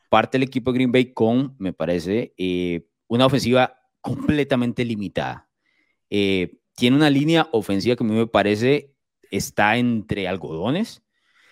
parte 0.10 0.38
el 0.38 0.44
equipo 0.44 0.72
de 0.72 0.77
Green 0.77 0.92
Bay 0.92 1.13
con, 1.13 1.56
me 1.60 1.74
parece, 1.74 2.33
eh, 2.38 2.88
una 3.07 3.25
ofensiva 3.25 3.77
completamente 4.00 4.86
limitada. 4.86 5.50
Eh, 6.10 6.60
tiene 6.75 6.98
una 6.98 7.10
línea 7.10 7.48
ofensiva 7.51 7.95
que 7.95 8.04
a 8.04 8.07
mí 8.07 8.13
me 8.13 8.27
parece 8.27 8.94
está 9.31 9.77
entre 9.77 10.27
algodones. 10.27 11.01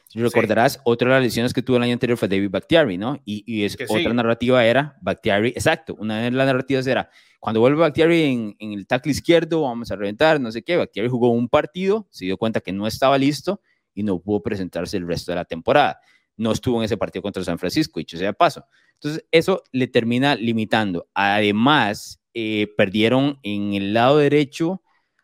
Si 0.08 0.20
recordarás, 0.20 0.80
otra 0.84 1.10
de 1.10 1.16
las 1.16 1.24
lesiones 1.24 1.54
que 1.54 1.64
tuvo 1.64 1.78
el 1.78 1.84
año 1.84 1.94
anterior 1.94 2.20
fue 2.20 2.28
David 2.28 2.52
Bakhtiari, 2.52 3.00
¿no? 3.00 3.20
Y, 3.26 3.64
es, 3.64 3.76
otra 3.90 4.14
narrativa 4.14 4.64
era 4.64 4.96
Bakhtiari, 5.02 5.50
exacto, 5.50 5.96
una 5.98 6.22
de 6.22 6.30
las 6.30 6.46
narrativas 6.46 6.86
era, 6.86 7.10
cuando 7.40 7.62
vuelve 7.62 7.80
Bakhtiari 7.80 8.22
en, 8.22 8.56
en, 8.60 8.74
el 8.74 8.86
tackle 8.86 9.12
izquierdo, 9.12 9.64
vamos 9.64 9.90
a 9.90 9.96
reventar, 9.96 10.40
no 10.40 10.52
sé 10.52 10.62
qué, 10.62 10.78
Bakhtiari 10.78 11.10
jugó 11.10 11.30
un 11.30 11.50
partido, 11.50 12.08
se 12.12 12.26
dio 12.26 12.38
cuenta 12.38 12.62
que 12.62 12.72
no 12.72 12.86
estaba 12.86 13.18
listo 13.18 13.60
y 13.96 14.04
no 14.04 14.20
pudo 14.20 14.44
presentarse 14.44 14.98
el 14.98 15.08
resto 15.08 15.32
de 15.32 15.38
la 15.38 15.46
temporada. 15.46 16.00
No 16.38 16.52
estuvo 16.52 16.78
en 16.78 16.84
ese 16.84 16.98
partido 16.98 17.24
contra 17.24 17.44
San 17.44 17.58
Francisco, 17.58 18.00
dicho 18.00 18.18
sea 18.18 18.34
paso. 18.34 18.66
Entonces, 18.96 19.26
eso 19.32 19.64
le 19.72 19.88
termina 19.88 20.36
limitando. 20.36 21.08
Además, 21.16 22.22
eh, 22.36 22.72
perdieron 22.78 23.40
en 23.42 23.74
el 23.74 23.94
lado 23.94 24.20
derecho 24.20 24.83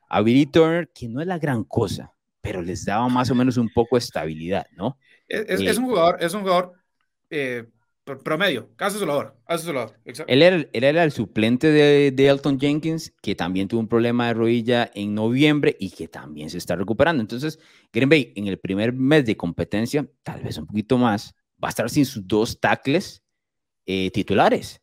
a 0.10 0.22
Billy 0.22 0.46
Turner, 0.46 0.90
que 0.94 1.08
no 1.08 1.22
es 1.22 1.28
la 1.28 1.38
gran 1.38 1.64
cosa, 1.64 2.14
pero 2.42 2.62
les 2.62 2.86
daba 2.86 3.08
más 3.08 3.30
o 3.30 3.36
menos 3.36 3.58
un 3.58 3.70
poco 3.70 3.96
de 3.96 4.00
estabilidad, 4.00 4.66
¿no? 4.76 4.98
Es, 5.28 5.62
eh, 5.62 5.78
un 5.78 5.86
jugador, 5.86 6.18
es 6.20 6.34
un 6.34 6.42
jugador 6.42 6.74
eh, 7.30 7.68
promedio, 8.24 8.70
casi 8.76 8.98
solador, 8.98 9.38
Él 10.28 10.42
era, 10.42 10.56
él 10.56 10.84
era 10.84 11.04
el 11.04 11.12
suplente 11.12 11.68
de, 11.68 12.12
de, 12.12 12.28
Elton 12.28 12.60
Jenkins, 12.60 13.14
que 13.22 13.36
también 13.36 13.68
tuvo 13.68 13.82
un 13.82 13.88
problema 13.88 14.28
de 14.28 14.34
rodilla 14.34 14.90
en 14.96 15.14
noviembre 15.14 15.76
y 15.80 15.92
que 15.92 16.08
también 16.08 16.50
se 16.50 16.58
está 16.58 16.76
recuperando. 16.76 17.22
Entonces, 17.22 17.60
Green 17.94 18.10
Bay, 18.10 18.34
en 18.36 18.48
el 18.48 18.58
primer 18.58 18.94
mes 18.94 19.26
de 19.26 19.38
competencia, 19.38 20.08
tal 20.24 20.42
vez 20.42 20.58
un 20.58 20.66
poquito 20.66 20.98
más, 20.98 21.36
va 21.64 21.68
a 21.68 21.70
estar 21.70 21.90
sin 21.90 22.06
sus 22.06 22.28
dos 22.28 22.60
tackles 22.60 23.22
eh, 23.86 24.10
titulares. 24.12 24.82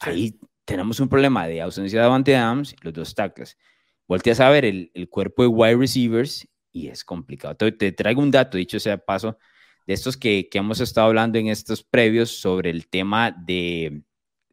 Ahí 0.00 0.38
tenemos 0.64 0.98
un 0.98 1.08
problema 1.08 1.46
de 1.46 1.60
ausencia 1.60 2.00
de 2.00 2.02
Davante 2.02 2.34
Adams 2.36 2.74
los 2.82 2.92
dos 2.92 3.14
tackles 3.14 3.56
volteas 4.06 4.40
a 4.40 4.48
ver 4.50 4.64
el, 4.64 4.90
el, 4.94 5.08
cuerpo 5.08 5.42
de 5.42 5.48
wide 5.48 5.76
receivers 5.76 6.48
y 6.72 6.88
es 6.88 7.04
complicado. 7.04 7.54
Te, 7.54 7.92
traigo 7.92 8.20
un 8.20 8.30
dato, 8.30 8.58
dicho 8.58 8.80
sea 8.80 8.98
paso, 8.98 9.38
de 9.86 9.94
estos 9.94 10.16
que, 10.16 10.48
que, 10.50 10.58
hemos 10.58 10.80
estado 10.80 11.06
hablando 11.06 11.38
en 11.38 11.48
estos 11.48 11.82
previos 11.82 12.30
sobre 12.30 12.70
el 12.70 12.88
tema 12.88 13.30
de, 13.30 14.02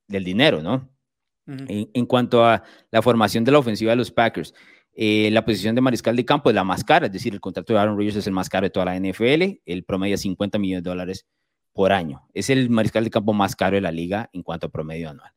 del 0.08 0.24
dinero, 0.24 0.62
¿no? 0.62 0.90
en, 1.48 2.06
cuanto 2.06 2.46
a 2.46 2.64
la 2.92 3.02
formación 3.02 3.44
de 3.44 3.52
la 3.52 3.60
ofensiva 3.60 3.92
de 3.92 3.98
los 3.98 4.12
Packers, 4.12 4.54
eh, 4.94 5.30
la 5.32 5.44
posición 5.44 5.76
de 5.76 5.82
mariscal 5.82 6.16
de 6.16 6.26
campo 6.26 6.50
es 6.50 6.56
la 6.56 6.64
más 6.64 6.84
cara, 6.84 7.08
es 7.08 7.12
decir, 7.12 7.34
el 7.34 7.40
contrato 7.40 7.74
de 7.74 7.80
Aaron 7.80 7.98
Rodgers 7.98 8.18
es 8.18 8.28
el 8.28 8.34
más 8.34 8.50
caro 8.50 8.66
de 8.66 8.70
toda 8.70 8.86
la 8.86 8.96
NFL, 8.96 9.62
el 9.66 9.84
promedio 9.84 10.16
es 10.16 10.22
50 10.22 10.60
millones 10.60 10.84
de 10.84 10.90
dólares 10.90 11.26
por 11.74 11.92
año. 11.92 12.28
Es 12.34 12.50
el 12.50 12.70
mariscal 12.70 13.04
de 13.04 13.10
campo 13.10 13.34
más 13.34 13.56
caro 13.56 13.76
de 13.76 13.82
la 13.82 13.92
liga 13.92 14.30
en 14.34 14.44
cuanto 14.44 14.68
a 14.68 14.70
promedio 14.70 15.10
anual. 15.10 15.32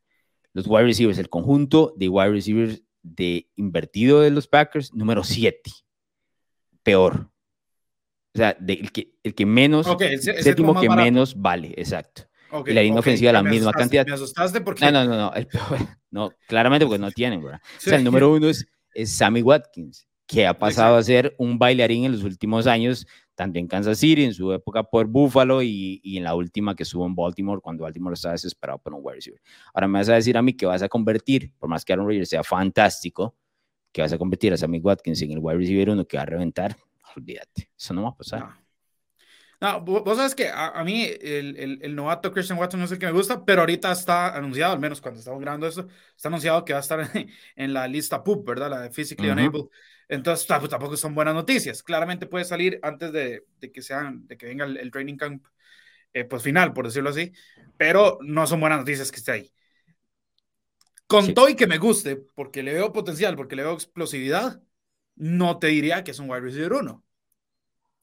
Los 0.52 0.66
wide 0.66 0.84
receivers, 0.84 1.18
el 1.18 1.28
conjunto 1.28 1.94
de 1.96 2.08
wide 2.08 2.30
receivers 2.30 2.82
de 3.04 3.50
invertido 3.54 4.20
de 4.22 4.30
los 4.30 4.48
Packers, 4.48 4.92
número 4.92 5.22
7. 5.22 5.70
Peor. 6.82 7.30
O 8.34 8.38
sea, 8.38 8.56
el, 8.66 8.90
que, 8.90 9.14
el 9.22 9.34
que 9.34 9.46
menos, 9.46 9.86
el 10.00 10.20
séptimo 10.20 10.80
que 10.80 10.88
menos 10.88 11.40
vale, 11.40 11.72
exacto. 11.76 12.22
y 12.66 12.72
la 12.72 12.82
línea 12.82 12.98
ofensiva 12.98 13.30
la 13.30 13.44
misma 13.44 13.72
cantidad. 13.72 14.04
Me 14.04 14.14
asustaste 14.14 14.60
porque... 14.60 14.84
No, 14.84 14.90
no, 14.90 15.04
no, 15.04 15.16
no, 15.16 15.32
no, 16.10 16.32
claramente 16.48 16.84
porque 16.84 16.98
no 16.98 17.12
tienen, 17.12 17.44
¿verdad? 17.44 17.60
O 17.76 17.80
sea, 17.80 17.96
el 17.96 18.02
número 18.02 18.32
uno 18.32 18.48
es, 18.48 18.66
es 18.92 19.12
Sammy 19.12 19.42
Watkins, 19.42 20.08
que 20.26 20.46
ha 20.46 20.58
pasado 20.58 20.96
a 20.96 21.02
ser 21.02 21.36
un 21.38 21.58
bailarín 21.58 22.06
en 22.06 22.12
los 22.12 22.24
últimos 22.24 22.66
años, 22.66 23.06
tanto 23.34 23.58
en 23.58 23.66
Kansas 23.66 23.98
City, 23.98 24.24
en 24.24 24.34
su 24.34 24.52
época 24.52 24.82
por 24.82 25.06
Buffalo 25.06 25.62
y, 25.62 26.00
y 26.02 26.18
en 26.18 26.24
la 26.24 26.34
última 26.34 26.74
que 26.74 26.84
estuvo 26.84 27.06
en 27.06 27.14
Baltimore, 27.14 27.60
cuando 27.60 27.84
Baltimore 27.84 28.14
estaba 28.14 28.32
desesperado 28.32 28.78
por 28.78 28.94
un 28.94 29.00
wide 29.02 29.16
receiver. 29.16 29.40
Ahora 29.72 29.88
me 29.88 29.98
vas 29.98 30.08
a 30.08 30.14
decir 30.14 30.36
a 30.36 30.42
mí 30.42 30.54
que 30.54 30.66
vas 30.66 30.82
a 30.82 30.88
convertir, 30.88 31.52
por 31.58 31.68
más 31.68 31.84
que 31.84 31.92
Aaron 31.92 32.06
Rodgers 32.06 32.28
sea 32.28 32.44
fantástico, 32.44 33.34
que 33.92 34.02
vas 34.02 34.12
a 34.12 34.18
convertir 34.18 34.52
a 34.52 34.56
Sammy 34.56 34.80
Watkins 34.80 35.22
en 35.22 35.32
el 35.32 35.38
wide 35.40 35.58
receiver 35.58 35.90
uno 35.90 36.04
que 36.06 36.16
va 36.16 36.24
a 36.24 36.26
reventar, 36.26 36.76
olvídate, 37.16 37.70
eso 37.76 37.94
no 37.94 38.02
va 38.02 38.08
a 38.10 38.16
pasar. 38.16 38.64
No, 39.60 39.80
vos 39.80 40.16
sabes 40.16 40.34
que 40.34 40.50
a, 40.52 40.82
mí 40.84 41.04
el, 41.04 41.56
el, 41.56 41.78
el, 41.80 41.94
novato 41.94 42.32
Christian 42.32 42.58
Watson 42.58 42.80
no 42.80 42.86
es 42.86 42.92
el 42.92 42.98
que 42.98 43.06
me 43.06 43.12
gusta, 43.12 43.44
pero 43.44 43.62
ahorita 43.62 43.92
está 43.92 44.36
anunciado, 44.36 44.74
al 44.74 44.80
menos 44.80 45.00
cuando 45.00 45.20
estamos 45.20 45.40
grabando 45.40 45.66
esto, 45.66 45.86
está 46.14 46.28
anunciado 46.28 46.64
que 46.64 46.74
va 46.74 46.80
a 46.80 46.82
estar 46.82 47.00
en, 47.56 47.72
la 47.72 47.88
lista 47.88 48.22
PUP, 48.22 48.46
¿verdad? 48.46 48.68
La 48.68 48.80
de 48.80 48.90
Physically 48.90 49.30
Unable. 49.30 49.68
Entonces 50.08 50.46
pues, 50.46 50.70
tampoco 50.70 50.96
son 50.96 51.14
buenas 51.14 51.34
noticias. 51.34 51.82
Claramente 51.82 52.26
puede 52.26 52.44
salir 52.44 52.78
antes 52.82 53.12
de, 53.12 53.44
de 53.60 53.72
que, 53.72 53.82
sean, 53.82 54.26
de 54.26 54.36
que 54.36 54.46
venga 54.46 54.64
el, 54.64 54.90
training 54.90 55.16
camp 55.16 55.46
eh, 56.12 56.24
pues 56.24 56.42
final, 56.42 56.72
por 56.72 56.86
decirlo 56.86 57.10
así, 57.10 57.32
pero 57.76 58.18
no 58.22 58.46
son 58.46 58.60
buenas 58.60 58.78
noticias 58.78 59.10
que 59.10 59.18
esté 59.18 59.32
ahí. 59.32 59.52
Con 61.06 61.34
todo 61.34 61.48
y 61.48 61.56
que 61.56 61.66
me 61.66 61.78
guste, 61.78 62.16
porque 62.16 62.62
le 62.62 62.72
veo 62.72 62.92
potencial, 62.92 63.36
porque 63.36 63.56
le 63.56 63.62
veo 63.62 63.74
explosividad, 63.74 64.62
no 65.16 65.58
te 65.58 65.68
diría 65.68 66.02
que 66.02 66.12
es 66.12 66.18
un 66.18 66.30
wide 66.30 66.40
receiver 66.40 66.72
uno, 66.72 67.04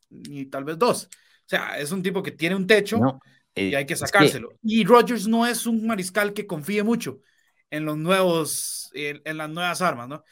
ni 0.10 0.46
tal 0.46 0.64
vez 0.64 0.78
dos. 0.78 1.06
O 1.06 1.50
sea, 1.52 1.80
es 1.80 1.92
un 1.92 2.04
tipo 2.04 2.22
que 2.22 2.32
tiene 2.32 2.56
un 2.56 2.68
techo 2.68 3.20
y 3.56 3.74
eh, 3.74 3.76
hay 3.76 3.86
que 3.86 3.96
sacárselo. 3.96 4.54
Y 4.64 4.84
Rodgers 4.86 5.28
no 5.28 5.46
es 5.46 5.66
un 5.66 5.86
mariscal 5.86 6.34
que 6.34 6.48
confíe 6.48 6.84
mucho 6.84 7.22
en 7.70 7.86
los 7.86 7.98
nuevos, 7.98 8.92
en, 8.94 9.38
las 9.38 9.50
nuevas 9.50 9.82
armas, 9.82 10.08
¿no? 10.08 10.24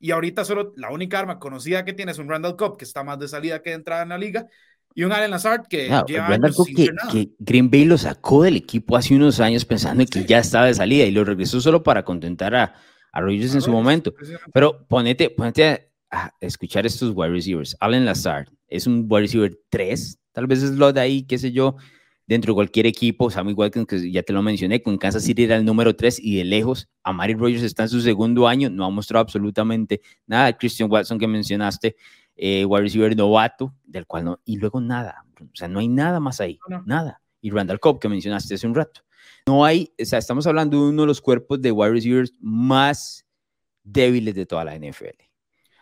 Y 0.00 0.10
ahorita 0.10 0.44
solo 0.44 0.72
la 0.76 0.90
única 0.90 1.18
arma 1.18 1.38
conocida 1.38 1.84
que 1.84 1.92
tiene 1.92 2.12
es 2.12 2.18
un 2.18 2.28
Randall 2.28 2.56
Cobb, 2.56 2.76
que 2.76 2.84
está 2.84 3.02
más 3.04 3.18
de 3.18 3.28
salida 3.28 3.62
que 3.62 3.70
de 3.70 3.76
entrada 3.76 4.02
en 4.02 4.10
la 4.10 4.18
liga, 4.18 4.46
y 4.94 5.02
un 5.02 5.12
Allen 5.12 5.30
Lazard 5.30 5.66
que 5.68 5.88
lleva 6.06 6.28
Randall 6.28 6.54
Cobb 6.54 6.66
que, 6.66 6.90
que, 7.10 7.30
Green 7.38 7.70
Bay 7.70 7.84
lo 7.84 7.98
sacó 7.98 8.42
del 8.42 8.56
equipo 8.56 8.96
hace 8.96 9.14
unos 9.14 9.40
años 9.40 9.64
pensando 9.64 10.04
que 10.06 10.24
ya 10.24 10.38
estaba 10.38 10.66
de 10.66 10.74
salida 10.74 11.04
y 11.04 11.10
lo 11.10 11.24
regresó 11.24 11.60
solo 11.60 11.82
para 11.82 12.04
contentar 12.04 12.54
a, 12.54 12.74
a 13.12 13.20
Rodgers 13.20 13.54
en 13.54 13.62
su 13.62 13.70
momento. 13.70 14.14
Pero 14.52 14.86
ponete, 14.86 15.30
ponete 15.30 15.90
a, 16.10 16.30
escuchar 16.40 16.86
estos 16.86 17.12
wide 17.14 17.30
receivers. 17.30 17.76
Allen 17.80 18.04
Lazard 18.04 18.48
es 18.68 18.86
un 18.86 19.06
wide 19.08 19.22
receiver 19.22 19.58
3 19.68 20.20
Tal 20.34 20.48
vez 20.48 20.62
es 20.64 20.72
lo 20.72 20.92
de 20.92 21.00
ahí, 21.00 21.22
qué 21.22 21.38
sé 21.38 21.52
yo, 21.52 21.76
dentro 22.26 22.52
de 22.52 22.54
cualquier 22.54 22.86
equipo. 22.86 23.30
Sammy 23.30 23.52
Watkins, 23.52 23.86
que 23.86 24.10
ya 24.10 24.22
te 24.22 24.32
lo 24.32 24.42
mencioné, 24.42 24.82
con 24.82 24.98
Kansas 24.98 25.24
City 25.24 25.44
era 25.44 25.56
el 25.56 25.64
número 25.64 25.94
3 25.94 26.18
y 26.20 26.36
de 26.36 26.44
lejos. 26.44 26.88
Amari 27.02 27.34
Rogers 27.34 27.62
está 27.62 27.84
en 27.84 27.88
su 27.88 28.00
segundo 28.00 28.48
año, 28.48 28.70
no 28.70 28.84
ha 28.84 28.90
mostrado 28.90 29.22
absolutamente 29.22 30.00
nada. 30.26 30.52
Christian 30.56 30.90
Watson, 30.90 31.18
que 31.18 31.26
mencionaste, 31.26 31.96
eh, 32.36 32.64
wide 32.64 32.82
receiver 32.82 33.16
novato, 33.16 33.74
del 33.84 34.06
cual 34.06 34.24
no. 34.24 34.40
Y 34.44 34.56
luego 34.56 34.80
nada. 34.80 35.24
O 35.40 35.54
sea, 35.54 35.68
no 35.68 35.80
hay 35.80 35.88
nada 35.88 36.20
más 36.20 36.40
ahí. 36.40 36.58
Nada. 36.86 37.20
Y 37.40 37.50
Randall 37.50 37.80
Cobb, 37.80 38.00
que 38.00 38.08
mencionaste 38.08 38.54
hace 38.54 38.66
un 38.66 38.74
rato. 38.74 39.02
No 39.46 39.64
hay, 39.64 39.92
o 40.00 40.04
sea, 40.04 40.18
estamos 40.18 40.46
hablando 40.46 40.78
de 40.78 40.88
uno 40.90 41.02
de 41.02 41.06
los 41.06 41.20
cuerpos 41.20 41.60
de 41.60 41.70
wide 41.70 41.92
receivers 41.92 42.32
más 42.40 43.26
débiles 43.82 44.34
de 44.34 44.46
toda 44.46 44.64
la 44.64 44.76
NFL. 44.76 45.22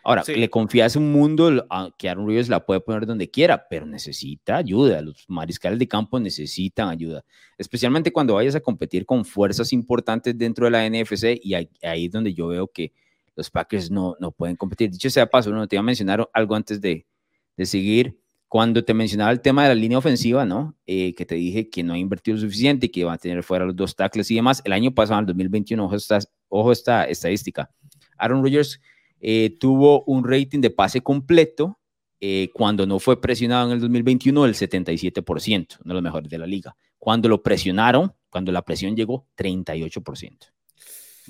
Ahora, 0.05 0.23
le 0.27 0.49
confías 0.49 0.97
un 0.97 1.13
mundo 1.13 1.65
que 1.97 2.09
Aaron 2.09 2.27
Rodgers 2.27 2.49
la 2.49 2.65
puede 2.65 2.81
poner 2.81 3.05
donde 3.05 3.29
quiera, 3.29 3.67
pero 3.69 3.85
necesita 3.85 4.57
ayuda. 4.57 5.01
Los 5.01 5.23
mariscales 5.29 5.79
de 5.79 5.87
campo 5.87 6.19
necesitan 6.19 6.89
ayuda, 6.89 7.23
especialmente 7.57 8.11
cuando 8.11 8.33
vayas 8.33 8.55
a 8.55 8.59
competir 8.59 9.05
con 9.05 9.23
fuerzas 9.23 9.71
importantes 9.71 10.37
dentro 10.37 10.65
de 10.65 10.71
la 10.71 10.89
NFC 10.89 11.39
y 11.41 11.53
ahí, 11.53 11.69
es 11.81 12.11
donde 12.11 12.33
yo 12.33 12.47
veo 12.47 12.67
que 12.67 12.91
los 13.35 13.49
Packers 13.49 13.89
no, 13.89 14.17
no 14.19 14.31
pueden 14.31 14.57
competir. 14.57 14.91
Dicho 14.91 15.09
sea 15.09 15.25
paso, 15.25 15.51
no 15.51 15.67
te 15.67 15.77
iba 15.77 15.81
a 15.81 15.85
mencionar 15.85 16.29
algo 16.33 16.53
antes 16.53 16.81
de, 16.81 17.07
de 17.55 17.65
seguir. 17.65 18.19
Cuando 18.49 18.83
te 18.83 18.93
mencionaba 18.93 19.31
el 19.31 19.41
tema 19.41 19.63
de 19.63 19.69
la 19.69 19.75
línea 19.75 19.97
ofensiva, 19.97 20.45
¿no? 20.45 20.75
Eh, 20.85 21.15
que 21.15 21.25
te 21.25 21.33
dije 21.33 21.69
que 21.69 21.81
no 21.81 21.93
ha 21.93 21.97
invertido 21.97 22.35
lo 22.35 22.41
suficiente 22.41 22.85
y 22.85 22.89
que 22.89 23.03
va 23.03 23.13
a 23.13 23.17
tener 23.17 23.41
fuera 23.41 23.65
los 23.65 23.75
dos 23.75 23.95
tackles 23.95 24.29
y 24.29 24.35
demás. 24.35 24.61
El 24.65 24.73
año 24.73 24.93
pasado, 24.93 25.19
en 25.19 25.23
el 25.23 25.27
2021, 25.27 25.83
ojo 25.83 25.95
esta, 25.95 26.19
ojo 26.49 26.71
esta 26.71 27.05
estadística. 27.05 27.71
Aaron 28.15 28.43
Rodgers 28.43 28.79
eh, 29.25 29.55
tuvo 29.57 30.03
un 30.03 30.29
rating 30.29 30.59
de 30.59 30.69
pase 30.69 30.99
completo 30.99 31.79
eh, 32.19 32.49
cuando 32.53 32.85
no 32.85 32.99
fue 32.99 33.21
presionado 33.21 33.67
en 33.67 33.73
el 33.75 33.79
2021 33.79 34.43
del 34.43 34.53
77%, 34.53 35.77
uno 35.81 35.93
de 35.93 35.93
los 35.93 36.03
mejores 36.03 36.29
de 36.29 36.37
la 36.37 36.45
liga. 36.45 36.75
Cuando 36.99 37.29
lo 37.29 37.41
presionaron, 37.41 38.13
cuando 38.29 38.51
la 38.51 38.63
presión 38.63 38.97
llegó, 38.97 39.25
38%. 39.37 40.51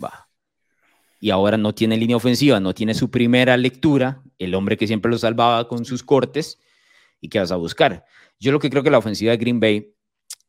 Va. 0.04 0.28
Y 1.20 1.30
ahora 1.30 1.56
no 1.56 1.76
tiene 1.76 1.96
línea 1.96 2.18
ofensiva, 2.18 2.60
no 2.60 2.74
tiene 2.74 2.96
su 2.96 3.12
primera 3.12 3.56
lectura, 3.58 4.24
el 4.40 4.56
hombre 4.56 4.76
que 4.76 4.88
siempre 4.88 5.12
lo 5.12 5.20
salvaba 5.20 5.68
con 5.68 5.86
sus 5.86 6.02
cortes, 6.02 6.60
¿y 7.22 7.30
qué 7.30 7.38
vas 7.38 7.52
a 7.52 7.58
buscar? 7.58 8.06
Yo 8.40 8.52
lo 8.52 8.60
que 8.60 8.72
creo 8.72 8.82
que 8.82 8.90
la 8.90 8.98
ofensiva 8.98 9.32
de 9.32 9.38
Green 9.38 9.60
Bay, 9.60 9.94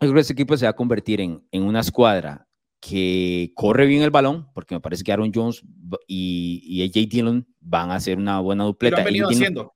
yo 0.00 0.08
creo 0.08 0.14
que 0.14 0.20
este 0.20 0.32
equipo 0.32 0.56
se 0.56 0.64
va 0.64 0.70
a 0.70 0.76
convertir 0.76 1.20
en, 1.20 1.46
en 1.52 1.62
una 1.62 1.80
escuadra 1.80 2.48
que 2.86 3.52
corre 3.54 3.86
bien 3.86 4.02
el 4.02 4.10
balón, 4.10 4.48
porque 4.52 4.74
me 4.74 4.80
parece 4.80 5.02
que 5.02 5.12
Aaron 5.12 5.32
Jones 5.34 5.62
y, 6.06 6.62
y 6.64 6.82
AJ 6.82 7.08
Dillon 7.08 7.46
van 7.60 7.90
a 7.90 7.94
hacer 7.94 8.18
una 8.18 8.40
buena 8.40 8.64
dupleta. 8.64 8.96
Lo 8.96 9.00
han 9.00 9.04
venido 9.06 9.28
haciendo, 9.28 9.74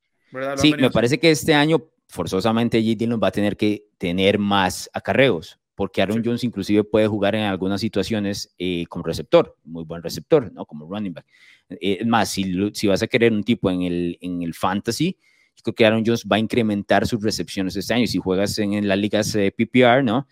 sí, 0.57 0.75
me 0.79 0.91
parece 0.91 1.19
que 1.19 1.31
este 1.31 1.55
año 1.55 1.85
forzosamente 2.09 2.77
AJ 2.79 2.99
Dillon 2.99 3.21
va 3.23 3.29
a 3.29 3.33
tener 3.33 3.57
que 3.57 3.87
tener 3.97 4.39
más 4.39 4.91
acarreos, 4.93 5.59
porque 5.75 6.03
Aaron 6.03 6.23
Jones 6.23 6.45
inclusive 6.45 6.85
puede 6.85 7.07
jugar 7.07 7.35
en 7.35 7.45
algunas 7.45 7.81
situaciones 7.81 8.55
eh, 8.59 8.85
como 8.89 9.05
receptor, 9.05 9.57
muy 9.65 9.85
buen 9.85 10.03
receptor, 10.03 10.53
¿no? 10.53 10.67
Como 10.67 10.87
running 10.87 11.15
back. 11.15 11.25
Eh, 11.71 11.99
es 12.01 12.07
más, 12.07 12.29
si, 12.29 12.71
si 12.75 12.89
vas 12.89 13.03
a 13.03 13.07
querer 13.07 13.33
un 13.33 13.43
tipo 13.43 13.71
en 13.71 13.83
el, 13.83 14.19
en 14.21 14.43
el 14.43 14.53
fantasy, 14.53 15.17
yo 15.57 15.63
creo 15.63 15.75
que 15.75 15.87
Aaron 15.87 16.03
Jones 16.05 16.27
va 16.31 16.37
a 16.37 16.41
incrementar 16.41 17.07
sus 17.07 17.23
recepciones 17.23 17.75
este 17.75 17.95
año. 17.95 18.07
Si 18.07 18.19
juegas 18.19 18.59
en, 18.59 18.87
las 18.87 18.99
ligas 18.99 19.35
eh, 19.35 19.51
PPR, 19.51 20.05
¿no? 20.05 20.27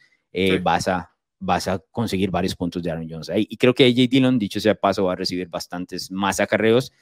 Vas 0.62 0.86
a 0.88 1.15
vas 1.38 1.68
a 1.68 1.78
conseguir 1.90 2.30
varios 2.30 2.54
puntos 2.54 2.82
de 2.82 2.90
Aaron 2.90 3.08
Jones 3.08 3.28
ahí. 3.28 3.46
Y 3.48 3.56
creo 3.56 3.74
que 3.74 3.84
AJ 3.84 4.08
Dillon, 4.08 4.38
dicho 4.38 4.60
sea 4.60 4.74
paso, 4.74 5.04
va 5.04 5.12
a 5.12 5.16
recibir 5.16 5.48
bastantes 5.48 6.10
más 6.10 6.40
acarreos. 6.40 6.92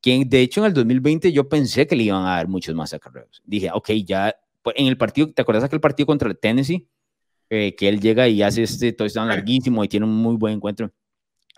Que 0.00 0.22
de 0.24 0.40
hecho 0.40 0.60
en 0.60 0.66
el 0.66 0.74
2020 0.74 1.32
yo 1.32 1.48
pensé 1.48 1.86
que 1.86 1.96
le 1.96 2.04
iban 2.04 2.24
a 2.24 2.36
dar 2.36 2.48
muchos 2.48 2.74
más 2.74 2.92
acarreos. 2.94 3.42
Dije, 3.44 3.70
ok, 3.72 3.90
ya 4.04 4.34
pues, 4.62 4.76
en 4.78 4.86
el 4.86 4.96
partido, 4.96 5.32
¿te 5.32 5.42
acuerdas 5.42 5.64
aquel 5.64 5.80
partido 5.80 6.06
contra 6.06 6.28
el 6.28 6.38
Tennessee? 6.38 6.88
Eh, 7.50 7.74
que 7.74 7.88
él 7.88 8.00
llega 8.00 8.28
y 8.28 8.42
hace 8.42 8.62
este 8.62 8.92
touchdown 8.92 9.28
larguísimo 9.28 9.82
y 9.82 9.88
tiene 9.88 10.06
un 10.06 10.14
muy 10.14 10.36
buen 10.36 10.54
encuentro. 10.54 10.92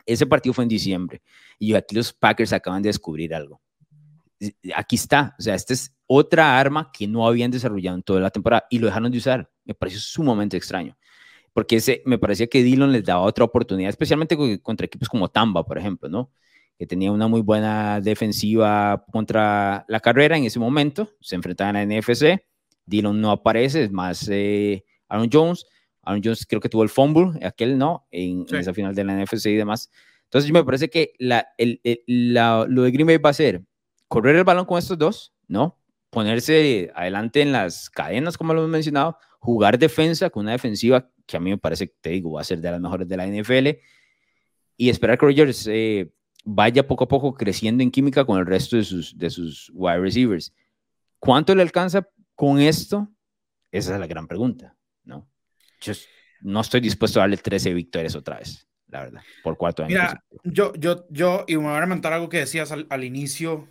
Ese 0.07 0.27
partido 0.27 0.53
fue 0.53 0.65
en 0.65 0.69
diciembre 0.69 1.23
y 1.59 1.75
aquí 1.75 1.95
los 1.95 2.12
Packers 2.12 2.53
acaban 2.53 2.83
de 2.83 2.89
descubrir 2.89 3.35
algo. 3.35 3.61
Aquí 4.75 4.97
está, 4.97 5.35
o 5.39 5.43
sea, 5.43 5.55
esta 5.55 5.75
es 5.75 5.95
otra 6.07 6.59
arma 6.59 6.91
que 6.93 7.07
no 7.07 7.27
habían 7.27 7.50
desarrollado 7.50 7.97
en 7.97 8.03
toda 8.03 8.21
la 8.21 8.31
temporada 8.31 8.65
y 8.71 8.79
lo 8.79 8.87
dejaron 8.87 9.11
de 9.11 9.19
usar. 9.19 9.50
Me 9.65 9.75
pareció 9.75 10.00
sumamente 10.00 10.57
extraño 10.57 10.97
porque 11.52 11.76
ese, 11.76 12.02
me 12.07 12.19
parecía 12.19 12.47
que 12.47 12.62
Dillon 12.62 12.92
les 12.92 13.04
daba 13.04 13.23
otra 13.23 13.45
oportunidad, 13.45 13.90
especialmente 13.90 14.37
contra 14.62 14.87
equipos 14.87 15.09
como 15.09 15.28
Tamba, 15.28 15.64
por 15.64 15.78
ejemplo, 15.78 16.09
¿no? 16.09 16.30
Que 16.78 16.87
tenía 16.87 17.12
una 17.12 17.28
muy 17.28 17.40
buena 17.40 18.00
defensiva 18.00 19.04
contra 19.11 19.85
la 19.88 20.00
carrera 20.00 20.37
en 20.37 20.45
ese 20.45 20.59
momento, 20.59 21.11
se 21.21 21.35
enfrentaban 21.35 21.76
a 21.76 21.85
la 21.85 22.00
NFC, 22.00 22.42
Dillon 22.87 23.21
no 23.21 23.30
aparece, 23.30 23.85
es 23.85 23.92
más 23.92 24.28
eh, 24.30 24.85
Aaron 25.09 25.28
Jones, 25.33 25.66
Aaron 26.02 26.23
Jones 26.25 26.47
creo 26.47 26.61
que 26.61 26.69
tuvo 26.69 26.83
el 26.83 26.88
fumble, 26.88 27.45
aquel 27.45 27.76
no, 27.76 28.07
en, 28.11 28.47
esa 28.52 28.73
final 28.73 28.95
de 28.95 29.04
la 29.04 29.23
NFC 29.23 29.47
y 29.47 29.57
demás. 29.57 29.90
Entonces, 30.25 30.50
me 30.52 30.64
parece 30.64 30.88
que 30.88 31.12
la, 31.19 31.49
el, 31.59 31.80
la, 32.07 32.64
lo 32.69 32.83
de 32.83 32.90
Green 32.92 33.07
Bay 33.07 33.19
va 33.19 33.30
a 33.30 33.35
ser 33.35 33.62
correr 34.09 34.37
el 34.37 34.45
balón 34.45 34.64
con 34.64 34.78
estos 34.78 34.97
dos, 34.97 35.35
¿no? 35.49 35.78
Ponerse 36.11 36.90
adelante 36.95 37.42
en 37.42 37.52
las 37.52 37.90
cadenas, 37.90 38.37
como 38.37 38.54
lo 38.54 38.61
hemos 38.61 38.71
mencionado, 38.71 39.19
jugar 39.38 39.78
defensa 39.78 40.30
con 40.30 40.45
una 40.45 40.52
defensiva 40.52 41.11
que 41.31 41.37
a 41.37 41.41
mí 41.41 41.51
me 41.51 41.59
parece, 41.59 41.95
te 42.01 42.11
digo, 42.11 42.33
va 42.33 42.41
a 42.41 42.45
ser 42.45 42.61
de 42.61 42.71
las 42.71 42.81
mejores 42.81 43.07
de 43.07 43.17
la 43.17 43.27
NFL, 43.27 43.79
y 44.77 44.89
esperar 44.89 45.17
que 45.17 45.27
Rodgers 45.27 45.67
eh, 45.69 46.11
vaya 46.45 46.87
poco 46.87 47.05
a 47.05 47.09
poco 47.09 47.35
creciendo 47.35 47.83
en 47.83 47.91
química 47.91 48.25
con 48.25 48.39
el 48.39 48.47
resto 48.47 48.77
de 48.77 48.85
sus, 48.85 49.17
de 49.17 49.31
sus 49.31 49.71
wide 49.75 50.01
receivers. 50.01 50.53
¿Cuánto 51.19 51.55
le 51.55 51.63
alcanza 51.63 52.09
con 52.35 52.61
esto? 52.61 53.09
Esa 53.71 53.95
es 53.95 54.01
la 54.01 54.07
gran 54.07 54.27
pregunta, 54.27 54.77
¿no? 55.05 55.29
Yo 55.81 55.93
no 56.41 56.63
estoy 56.63 56.81
dispuesto 56.81 57.21
a 57.21 57.23
darle 57.23 57.37
13 57.37 57.75
victorias 57.75 58.17
otra 58.17 58.39
vez, 58.39 58.67
la 58.89 59.01
verdad, 59.01 59.23
por 59.45 59.57
cuatro 59.57 59.85
años. 59.85 60.01
Mira, 60.01 60.25
yo, 60.43 60.73
yo, 60.75 61.07
yo, 61.11 61.45
y 61.47 61.57
me 61.57 61.65
voy 61.65 61.75
a 61.75 61.81
remontar 61.81 62.13
algo 62.13 62.29
que 62.29 62.39
decías 62.39 62.73
al, 62.73 62.87
al 62.91 63.05
inicio, 63.05 63.69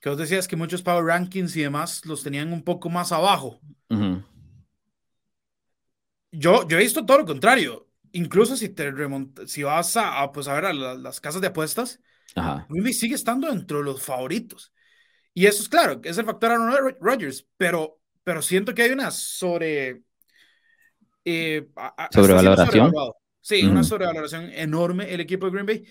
que 0.00 0.08
vos 0.08 0.16
decías 0.16 0.48
que 0.48 0.56
muchos 0.56 0.82
power 0.82 1.04
rankings 1.04 1.54
y 1.56 1.62
demás 1.62 2.06
los 2.06 2.22
tenían 2.22 2.52
un 2.52 2.62
poco 2.62 2.88
más 2.88 3.12
abajo. 3.12 3.60
Yo, 6.32 6.66
yo 6.66 6.78
he 6.78 6.82
visto 6.82 7.06
todo 7.06 7.18
lo 7.18 7.26
contrario. 7.26 7.88
Incluso 8.12 8.56
si 8.56 8.68
te 8.68 8.92
si 9.46 9.62
vas 9.62 9.96
a, 9.96 10.30
pues 10.32 10.48
a 10.48 10.54
ver 10.54 10.66
a 10.66 10.72
las 10.72 11.20
casas 11.20 11.40
de 11.40 11.46
apuestas, 11.46 12.00
Ajá. 12.34 12.66
sigue 12.92 13.14
estando 13.14 13.48
dentro 13.48 13.78
de 13.78 13.84
los 13.84 14.02
favoritos. 14.02 14.72
Y 15.34 15.46
eso 15.46 15.62
es 15.62 15.68
claro, 15.68 16.00
es 16.04 16.18
el 16.18 16.26
factor 16.26 16.50
Aaron 16.50 16.96
Rodgers, 17.00 17.46
pero, 17.56 18.00
pero 18.22 18.42
siento 18.42 18.74
que 18.74 18.82
hay 18.82 18.90
una 18.90 19.10
sobre, 19.10 20.02
Eh, 21.24 21.68
¿Sobrevaloración? 22.10 22.92
Sí, 23.40 23.64
una 23.64 23.82
sobrevaloración 23.82 24.50
enorme 24.52 25.12
el 25.12 25.20
equipo 25.20 25.46
de 25.46 25.52
Green 25.52 25.66
Bay. 25.66 25.84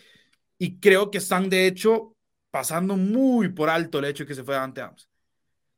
Y 0.58 0.80
creo 0.80 1.10
que 1.10 1.18
están, 1.18 1.50
de 1.50 1.68
hecho, 1.68 2.16
pasando 2.50 2.96
muy 2.96 3.50
por 3.50 3.70
alto 3.70 4.00
el 4.00 4.06
hecho 4.06 4.24
de 4.24 4.28
que 4.28 4.36
se 4.36 4.44
fue 4.44 4.54
Davante 4.54 4.82
Adams. 4.82 5.10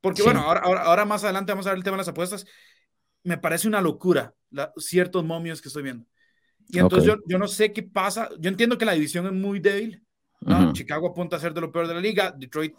Porque 0.01 0.21
bueno, 0.21 0.41
ahora, 0.41 0.83
ahora, 0.83 1.05
más 1.05 1.23
adelante 1.23 1.51
vamos 1.53 1.65
a 1.65 1.69
ver 1.69 1.77
el 1.77 1.83
tema 1.83 1.95
de 1.95 2.01
las 2.01 2.09
apuestas. 2.09 2.45
Me 3.23 3.37
parece 3.37 3.67
una 3.67 3.81
locura 3.81 4.33
ciertos 4.77 5.23
momios 5.23 5.61
que 5.61 5.69
estoy 5.69 5.83
viendo. 5.83 6.05
Y 6.67 6.79
entonces 6.79 7.07
yo, 7.07 7.15
yo, 7.27 7.37
no 7.37 7.47
sé 7.47 7.73
qué 7.73 7.83
pasa. 7.83 8.29
Yo 8.39 8.49
entiendo 8.49 8.77
que 8.77 8.85
la 8.85 8.93
división 8.93 9.25
es 9.25 9.33
muy 9.33 9.59
débil. 9.59 10.03
Chicago 10.73 11.07
apunta 11.07 11.37
a 11.37 11.39
ser 11.39 11.53
de 11.53 11.61
lo 11.61 11.71
peor 11.71 11.87
de 11.87 11.93
la 11.93 12.01
liga. 12.01 12.31
Detroit, 12.31 12.73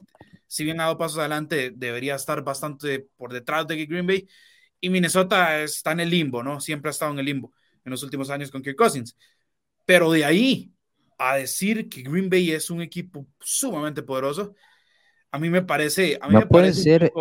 si 0.46 0.64
bien 0.64 0.80
ha 0.80 0.84
dado 0.84 0.98
pasos 0.98 1.18
adelante, 1.18 1.72
debería 1.74 2.14
estar 2.14 2.42
bastante 2.42 3.08
por 3.16 3.32
detrás 3.32 3.66
de 3.66 3.84
Green 3.86 4.06
Bay. 4.06 4.28
Y 4.80 4.90
Minnesota 4.90 5.62
está 5.62 5.92
en 5.92 6.00
el 6.00 6.10
limbo, 6.10 6.42
¿no? 6.42 6.60
Siempre 6.60 6.90
ha 6.90 6.92
estado 6.92 7.12
en 7.12 7.18
el 7.18 7.24
limbo 7.26 7.52
en 7.84 7.90
los 7.90 8.02
últimos 8.02 8.30
años 8.30 8.50
con 8.50 8.62
Kirk 8.62 8.76
Cousins. 8.76 9.16
Pero 9.84 10.10
de 10.10 10.24
ahí 10.24 10.72
a 11.18 11.36
decir 11.36 11.88
que 11.88 12.02
Green 12.02 12.28
Bay 12.28 12.50
es 12.50 12.70
un 12.70 12.82
equipo 12.82 13.26
sumamente 13.40 14.02
poderoso, 14.02 14.54
a 15.30 15.38
mí 15.38 15.50
me 15.50 15.62
parece. 15.62 16.18
A 16.20 16.28
mí 16.28 16.34
no 16.34 16.40
me 16.40 16.46
puede 16.46 16.72
ser. 16.72 17.12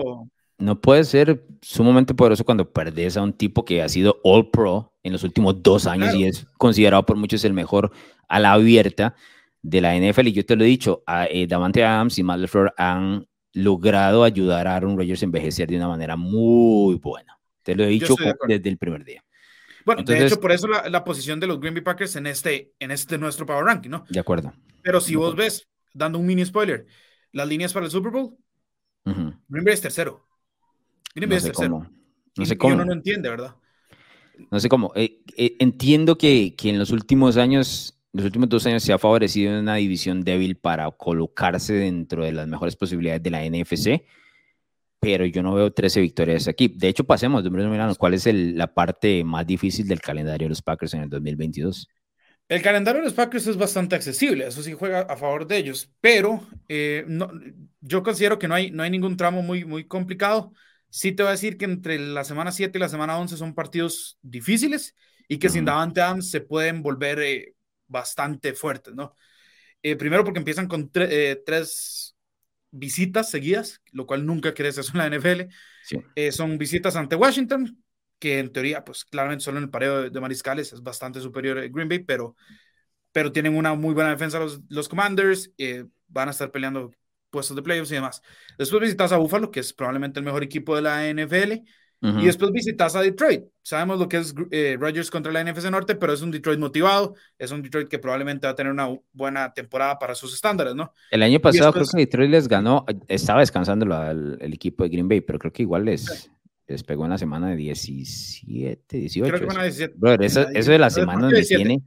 No 0.58 0.80
puede 0.80 1.04
ser 1.04 1.46
sumamente 1.62 2.14
poderoso 2.14 2.46
cuando 2.46 2.72
perdes 2.72 3.18
a 3.18 3.24
un 3.24 3.34
tipo 3.34 3.66
que 3.66 3.82
ha 3.82 3.90
sido 3.90 4.20
All 4.24 4.50
Pro 4.50 4.94
en 5.04 5.12
los 5.12 5.24
últimos 5.24 5.62
dos 5.62 5.88
años 5.88 6.14
y 6.16 6.26
es 6.26 6.48
considerado 6.58 7.06
por 7.06 7.18
muchos 7.18 7.44
el 7.44 7.54
mejor 7.54 7.92
a 8.30 8.40
la 8.40 8.54
abierta 8.54 9.16
de 9.62 9.82
la 9.82 9.96
NFL. 9.96 10.28
Y 10.28 10.34
yo 10.34 10.46
te 10.46 10.56
lo 10.56 10.64
he 10.64 10.68
dicho, 10.68 11.04
a, 11.06 11.26
eh, 11.26 11.48
Davante 11.48 11.84
Adams 11.84 12.18
y 12.18 12.24
Matt 12.24 12.40
LeFleur 12.40 12.74
han 12.78 13.28
logrado 13.54 14.24
ayudar 14.24 14.68
a 14.68 14.76
Aaron 14.76 14.98
Rodgers 14.98 15.22
a 15.22 15.26
envejecer 15.26 15.70
de 15.70 15.78
una 15.78 15.88
manera 15.88 16.16
muy 16.16 16.96
buena. 16.96 17.40
Te 17.64 17.76
lo 17.76 17.84
he 17.84 17.88
dicho 17.88 18.16
desde 18.48 18.70
el 18.70 18.78
primer 18.78 19.04
día. 19.04 19.24
Bueno, 19.86 20.04
de 20.04 20.26
hecho, 20.26 20.40
por 20.40 20.52
eso 20.52 20.68
la, 20.68 21.04
posición 21.04 21.40
de 21.40 21.48
los 21.48 21.60
Green 21.60 21.74
Bay 21.74 21.84
Packers 21.84 22.16
en 22.16 22.28
este, 22.28 22.74
en 22.80 22.92
este 22.92 23.18
nuestro 23.18 23.46
Power 23.46 23.66
Ranking, 23.66 23.90
¿no? 23.90 24.06
De 24.10 24.20
acuerdo. 24.20 24.54
Pero 24.82 25.02
si 25.02 25.16
vos 25.16 25.36
ves, 25.36 25.68
dando 25.94 26.20
un 26.20 26.26
mini 26.26 26.46
spoiler, 26.46 26.86
las 27.32 27.48
líneas 27.48 27.74
para 27.74 27.86
el 27.86 27.92
Super 27.92 28.12
Bowl, 28.12 28.38
Green 29.06 29.66
Bay 29.66 29.74
es 29.74 29.82
tercero. 29.82 30.26
Green 31.16 31.30
Bay 31.30 31.38
es 31.38 31.44
tercero. 31.44 31.90
No 32.36 32.46
sé 32.46 32.58
cómo. 32.58 32.76
Uno 32.76 32.86
no 32.86 32.94
entiende, 32.94 33.30
¿verdad? 33.30 33.56
No 34.50 34.60
sé 34.60 34.70
cómo. 34.70 34.92
Eh, 34.96 35.22
eh, 35.38 35.56
entiendo 35.60 36.18
que, 36.18 36.56
que 36.56 36.70
en 36.70 36.80
los 36.80 36.92
últimos 36.92 37.38
años 37.38 38.00
los 38.14 38.26
últimos 38.26 38.48
dos 38.48 38.66
años 38.68 38.84
se 38.84 38.94
ha 38.94 39.00
favorecido 39.00 39.52
en 39.52 39.60
una 39.60 39.76
división 39.76 40.22
débil 40.22 40.56
para 40.56 40.90
colocarse 40.92 41.74
dentro 41.74 42.24
de 42.24 42.32
las 42.32 42.48
mejores 42.48 42.76
posibilidades 42.76 43.24
de 43.24 43.30
la 43.32 43.44
NFC 43.44 44.04
pero 45.04 45.26
yo 45.26 45.44
no 45.44 45.54
veo 45.54 45.70
13 45.70 46.00
victorias 46.00 46.48
aquí. 46.48 46.70
De 46.70 46.88
hecho, 46.88 47.04
pasemos, 47.04 47.44
Milano, 47.44 47.94
¿cuál 47.96 48.14
es 48.14 48.26
la 48.26 48.74
parte 48.74 49.22
más 49.26 49.46
difícil 49.46 49.86
del 49.86 50.00
calendario 50.00 50.46
de 50.46 50.50
los 50.50 50.62
Packers 50.62 50.94
en 50.94 51.02
el 51.02 51.10
2022? 51.10 51.90
El 52.48 52.62
calendario 52.62 53.02
de 53.02 53.08
los 53.08 53.14
Packers 53.14 53.48
es 53.48 53.58
bastante 53.58 53.98
accesible, 53.98 54.48
eso 54.48 54.64
sí 54.64 54.72
juega 54.72 55.02
a 55.02 55.18
favor 55.18 55.46
de 55.46 55.58
ellos, 55.58 55.92
pero 56.00 56.48
eh, 56.70 57.04
no, 57.06 57.30
yo 57.82 58.02
considero 58.02 58.40
que 58.40 58.48
no 58.48 58.56
hay, 58.56 58.72
no 58.72 58.82
hay 58.82 58.92
ningún 58.92 59.18
tramo 59.18 59.42
muy, 59.42 59.66
muy 59.66 59.86
complicado. 59.86 60.54
Sí 60.96 61.12
te 61.12 61.24
voy 61.24 61.30
a 61.30 61.32
decir 61.32 61.58
que 61.58 61.66
entre 61.66 61.98
la 61.98 62.24
semana 62.24 62.52
7 62.52 62.78
y 62.78 62.80
la 62.80 62.88
semana 62.88 63.18
11 63.18 63.36
son 63.36 63.56
partidos 63.56 64.20
difíciles 64.22 64.96
y 65.28 65.40
que 65.40 65.50
sin 65.50 65.66
Davante 65.66 66.02
Adams 66.02 66.30
se 66.30 66.40
pueden 66.40 66.84
volver 66.84 67.20
eh, 67.20 67.56
bastante 67.88 68.54
fuertes, 68.54 68.94
¿no? 68.94 69.16
Eh, 69.82 69.96
primero 69.96 70.24
porque 70.24 70.38
empiezan 70.38 70.68
con 70.68 70.92
tres 70.92 72.16
visitas 72.70 73.32
seguidas, 73.32 73.82
lo 73.92 74.06
cual 74.06 74.24
nunca 74.24 74.54
crees 74.54 74.78
eso 74.78 74.92
en 74.94 75.00
la 75.00 75.08
NFL. 75.08 75.48
Eh, 76.14 76.32
son 76.32 76.60
visitas 76.60 76.96
ante 76.96 77.16
Washington, 77.16 77.84
que 78.20 78.38
en 78.38 78.52
teoría, 78.52 78.86
pues 78.86 79.04
claramente 79.04 79.44
solo 79.44 79.58
en 79.58 79.64
el 79.64 79.70
pareo 79.72 80.12
de, 80.12 80.22
mariscales 80.22 80.74
es 80.74 80.84
bastante 80.84 81.22
superior 81.22 81.58
a 81.58 81.68
Green 81.70 81.90
Bay, 81.90 82.04
pero, 82.04 82.36
pero 83.12 83.32
tienen 83.32 83.56
una 83.56 83.74
muy 83.74 83.96
buena 83.96 84.12
defensa 84.12 84.38
los, 84.38 84.62
los 84.70 84.88
Commanders, 84.88 85.52
eh, 85.58 85.86
van 86.06 86.28
a 86.28 86.32
estar 86.32 86.52
peleando 86.52 86.92
puestos 87.34 87.56
de 87.56 87.64
playoffs 87.64 87.92
y 87.92 87.96
demás. 87.96 88.22
Después 88.58 88.80
visitas 88.80 89.12
a 89.12 89.18
Buffalo, 89.18 89.50
que 89.50 89.60
es 89.60 89.74
probablemente 89.74 90.20
el 90.20 90.26
mejor 90.26 90.44
equipo 90.44 90.76
de 90.76 90.84
la 90.84 91.12
NFL, 91.12 91.64
y 92.06 92.26
después 92.26 92.52
visitas 92.52 92.98
a 92.98 93.02
Detroit. 93.02 93.46
Sabemos 93.62 93.98
lo 93.98 94.10
que 94.10 94.18
es 94.18 94.36
eh, 94.52 94.76
Rodgers 94.78 95.10
contra 95.10 95.32
la 95.32 95.42
NFC 95.42 95.72
Norte, 95.72 95.96
pero 95.96 96.12
es 96.12 96.22
un 96.22 96.32
Detroit 96.32 96.60
motivado, 96.60 97.16
es 97.40 97.50
un 97.52 97.62
Detroit 97.62 97.88
que 97.88 97.98
probablemente 97.98 98.46
va 98.46 98.52
a 98.52 98.56
tener 98.56 98.74
una 98.74 98.90
buena 99.14 99.54
temporada 99.54 99.98
para 99.98 100.14
sus 100.14 100.34
estándares, 100.34 100.76
¿no? 100.76 100.94
El 101.12 101.24
año 101.24 101.40
pasado 101.40 101.72
creo 101.72 101.86
que 101.86 102.00
Detroit 102.00 102.30
les 102.30 102.50
ganó, 102.50 102.86
estaba 103.08 103.40
descansando 103.40 103.86
el, 103.86 104.54
equipo 104.54 104.84
de 104.84 104.90
Green 104.90 105.08
Bay, 105.08 105.22
pero 105.22 105.40
creo 105.40 105.54
que 105.54 105.62
igual 105.62 105.86
les, 105.86 106.30
les 106.68 106.84
pegó 106.84 107.06
en 107.06 107.12
la 107.12 107.18
semana 107.18 107.52
de 107.52 107.56
17, 107.56 108.98
18. 108.98 109.34
Creo 109.34 109.48
que 109.48 109.58
a 109.58 109.64
17. 109.64 109.96
eso, 110.26 110.72
de 110.72 110.80
las 110.80 110.94
semanas 110.94 111.32
me 111.32 111.42
tiene... 111.42 111.84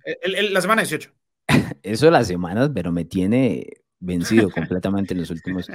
la 0.50 0.62
semana 0.62 0.80
18. 0.80 1.12
eso 1.82 2.06
de 2.06 2.12
las 2.12 2.26
semanas, 2.26 2.70
pero 2.74 2.90
me 2.90 3.04
tiene 3.04 3.66
vencido 4.00 4.50
completamente 4.50 5.14
en 5.14 5.20
los 5.20 5.30
últimos 5.30 5.66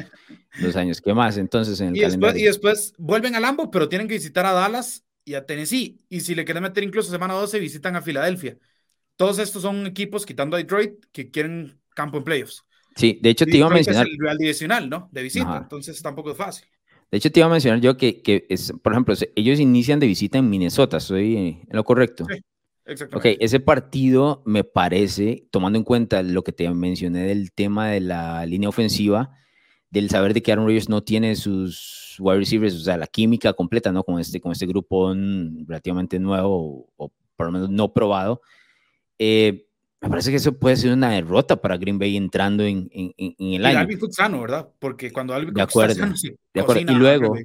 dos 0.62 0.75
años. 0.75 1.01
¿Qué 1.01 1.13
más 1.13 1.38
entonces 1.38 1.79
en 1.81 1.89
el 1.89 1.97
y 1.97 1.99
después, 2.01 2.36
y 2.38 2.43
después 2.43 2.93
vuelven 2.97 3.36
a 3.36 3.39
Lambo, 3.39 3.71
pero 3.71 3.89
tienen 3.89 4.07
que 4.07 4.15
visitar 4.15 4.45
a 4.45 4.53
Dallas 4.53 5.05
y 5.25 5.34
a 5.36 5.45
Tennessee. 5.45 5.99
Y 6.10 6.21
si 6.21 6.36
le 6.36 6.45
quieren 6.45 6.63
meter 6.63 6.84
incluso 6.84 7.12
semana 7.12 7.34
12, 7.34 7.60
visitan 7.60 7.95
a 7.95 8.01
Filadelfia. 8.01 8.57
Todos 9.15 9.39
estos 9.39 9.62
son 9.62 9.86
equipos, 9.86 10.25
quitando 10.25 10.55
a 10.55 10.60
Detroit, 10.60 11.05
que 11.12 11.29
quieren 11.29 11.79
campo 11.93 12.17
en 12.17 12.23
playoffs. 12.23 12.63
Sí, 12.95 13.19
de 13.21 13.29
hecho 13.29 13.45
te 13.45 13.57
iba 13.57 13.67
a 13.67 13.69
mencionar. 13.69 14.07
Es 14.07 14.13
el 14.13 14.19
Real 14.19 14.38
Divisional, 14.38 14.89
¿no? 14.89 15.10
De 15.12 15.21
visita, 15.21 15.57
entonces 15.57 16.01
tampoco 16.01 16.31
es 16.31 16.38
fácil. 16.38 16.67
De 17.10 17.17
hecho, 17.17 17.29
te 17.29 17.41
iba 17.41 17.47
a 17.47 17.51
mencionar 17.51 17.81
yo 17.81 17.97
que, 17.97 18.21
que 18.21 18.45
es, 18.49 18.73
por 18.81 18.93
ejemplo, 18.93 19.13
ellos 19.36 19.60
inician 19.60 19.99
de 19.99 20.07
visita 20.07 20.38
en 20.38 20.49
Minnesota, 20.49 20.97
¿estoy 20.97 21.36
en 21.36 21.67
lo 21.69 21.84
correcto? 21.84 22.25
Sí. 22.29 22.41
Ok, 23.13 23.25
ese 23.39 23.59
partido 23.59 24.41
me 24.45 24.63
parece, 24.63 25.47
tomando 25.51 25.77
en 25.77 25.83
cuenta 25.83 26.23
lo 26.23 26.43
que 26.43 26.51
te 26.51 26.69
mencioné 26.71 27.25
del 27.25 27.51
tema 27.51 27.89
de 27.89 27.99
la 27.99 28.45
línea 28.45 28.69
ofensiva, 28.69 29.31
del 29.89 30.09
saber 30.09 30.33
de 30.33 30.41
que 30.41 30.51
Aaron 30.51 30.65
Rodgers 30.65 30.89
no 30.89 31.03
tiene 31.03 31.35
sus 31.35 32.15
wide 32.19 32.39
receivers, 32.39 32.75
o 32.75 32.79
sea, 32.79 32.97
la 32.97 33.07
química 33.07 33.53
completa, 33.53 33.91
¿no? 33.91 34.03
Con 34.03 34.19
este, 34.19 34.41
con 34.41 34.51
este 34.51 34.65
grupo 34.65 35.13
relativamente 35.13 36.17
nuevo 36.17 36.89
o, 36.95 37.11
por 37.35 37.45
lo 37.45 37.51
menos 37.51 37.69
no 37.69 37.93
probado. 37.93 38.41
Eh, 39.19 39.67
me 40.01 40.09
parece 40.09 40.31
que 40.31 40.37
eso 40.37 40.57
puede 40.57 40.77
ser 40.77 40.93
una 40.93 41.11
derrota 41.11 41.61
para 41.61 41.77
Green 41.77 41.99
Bay 41.99 42.17
entrando 42.17 42.63
en, 42.63 42.89
en, 42.91 43.13
en 43.17 43.35
el 43.53 43.61
y 43.61 43.65
año. 43.65 43.79
Alvin 43.79 43.99
Cook 43.99 44.13
sano, 44.13 44.41
¿verdad? 44.41 44.67
Porque 44.79 45.11
cuando 45.11 45.35
Alvin 45.35 45.53
de 45.53 45.61
acuerdo, 45.61 45.93
sano, 45.93 46.15
de 46.53 46.61
acuerdo. 46.61 46.81
Y 46.91 46.95
luego, 46.95 47.35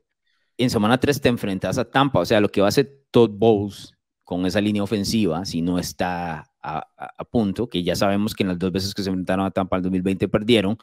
en 0.57 0.71
semana 0.71 0.99
3 0.99 1.21
te 1.21 1.29
enfrentas 1.29 1.77
a 1.77 1.85
Tampa, 1.85 2.21
o 2.21 2.25
sea, 2.25 2.41
lo 2.41 2.49
que 2.49 2.63
va 2.63 2.69
a 2.69 2.71
hacer 2.71 3.03
Todd 3.11 3.31
Bowles 3.31 3.96
con 4.27 4.45
esa 4.45 4.61
línea 4.61 4.83
ofensiva 4.83 5.45
si 5.45 5.63
no 5.63 5.79
está 5.79 6.51
a, 6.61 6.85
punto, 7.31 7.69
que 7.69 7.85
ya 7.85 7.95
sabemos 7.95 8.35
que 8.35 8.43
en 8.43 8.49
las 8.49 8.59
dos 8.59 8.73
veces 8.73 8.93
que 8.93 9.05
se 9.05 9.09
enfrentaron 9.09 9.47
a 9.47 9.53
Tampa 9.53 9.77
en 9.77 9.85
2020 9.85 10.27
perdieron, 10.27 10.77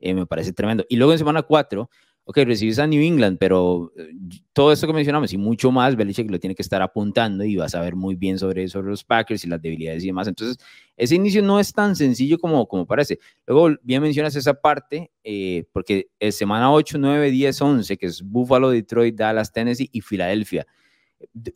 eh, 0.00 0.12
me 0.12 0.26
parece 0.26 0.52
tremendo. 0.52 0.84
Y 0.88 0.96
luego 0.96 1.12
en 1.12 1.18
semana 1.18 1.42
4, 1.42 1.88
ok, 2.24 2.38
recibes 2.38 2.80
a 2.80 2.88
New 2.88 3.00
England, 3.00 3.38
pero 3.38 3.92
eh, 3.96 4.10
todo 4.52 4.72
esto 4.72 4.88
que 4.88 4.92
mencionamos 4.92 5.32
y 5.32 5.38
mucho 5.38 5.70
más, 5.70 5.94
Belichick 5.94 6.28
lo 6.32 6.40
tiene 6.40 6.56
que 6.56 6.62
estar 6.62 6.82
apuntando 6.82 7.44
y 7.44 7.54
va 7.54 7.66
a 7.66 7.68
saber 7.68 7.94
muy 7.94 8.16
bien 8.16 8.40
sobre, 8.40 8.66
sobre 8.66 8.88
los 8.88 9.04
Packers 9.04 9.44
y 9.44 9.48
las 9.48 9.62
debilidades 9.62 10.02
y 10.02 10.08
demás. 10.08 10.26
Entonces, 10.26 10.58
ese 10.96 11.14
inicio 11.14 11.44
no 11.44 11.60
es 11.60 11.72
tan 11.72 11.94
sencillo 11.94 12.40
como, 12.40 12.66
como 12.66 12.86
parece. 12.86 13.20
Luego, 13.46 13.76
bien 13.84 14.02
mencionas 14.02 14.34
esa 14.34 14.54
parte, 14.54 15.12
eh, 15.22 15.64
porque 15.72 16.08
es 16.18 16.34
semana 16.34 16.72
8, 16.72 16.98
9, 16.98 17.30
10, 17.30 17.62
11, 17.62 17.96
que 17.96 18.06
es 18.06 18.20
Buffalo, 18.20 18.70
Detroit, 18.70 19.14
Dallas, 19.14 19.52
Tennessee 19.52 19.88
y 19.92 20.00
Filadelfia 20.00 20.66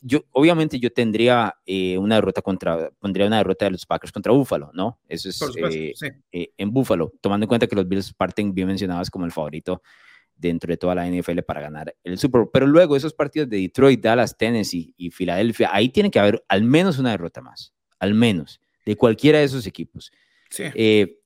yo, 0.01 0.25
obviamente 0.31 0.79
yo 0.79 0.91
tendría 0.91 1.55
eh, 1.65 1.97
una 1.97 2.15
derrota 2.15 2.41
contra, 2.41 2.91
pondría 2.99 3.27
una 3.27 3.37
derrota 3.37 3.65
de 3.65 3.71
los 3.71 3.85
Packers 3.85 4.11
contra 4.11 4.31
Buffalo, 4.31 4.71
¿no? 4.73 4.99
Eso 5.07 5.29
es 5.29 5.41
eh, 5.71 5.93
eh, 6.31 6.49
en 6.57 6.71
Buffalo, 6.71 7.13
tomando 7.21 7.45
en 7.45 7.47
cuenta 7.47 7.67
que 7.67 7.75
los 7.75 7.87
Bills 7.87 8.13
parten 8.13 8.53
bien 8.53 8.67
mencionados 8.67 9.09
como 9.09 9.25
el 9.25 9.31
favorito 9.31 9.81
dentro 10.35 10.71
de 10.71 10.77
toda 10.77 10.95
la 10.95 11.09
NFL 11.09 11.39
para 11.39 11.61
ganar 11.61 11.95
el 12.03 12.17
Super 12.17 12.41
Bowl. 12.41 12.49
Pero 12.53 12.67
luego 12.67 12.95
esos 12.95 13.13
partidos 13.13 13.49
de 13.49 13.57
Detroit, 13.57 14.01
Dallas, 14.01 14.37
Tennessee 14.37 14.93
y 14.97 15.09
Filadelfia, 15.09 15.69
ahí 15.71 15.89
tiene 15.89 16.11
que 16.11 16.19
haber 16.19 16.43
al 16.47 16.63
menos 16.63 16.99
una 16.99 17.11
derrota 17.11 17.41
más, 17.41 17.73
al 17.99 18.13
menos, 18.13 18.61
de 18.85 18.95
cualquiera 18.95 19.39
de 19.39 19.45
esos 19.45 19.65
equipos. 19.65 20.11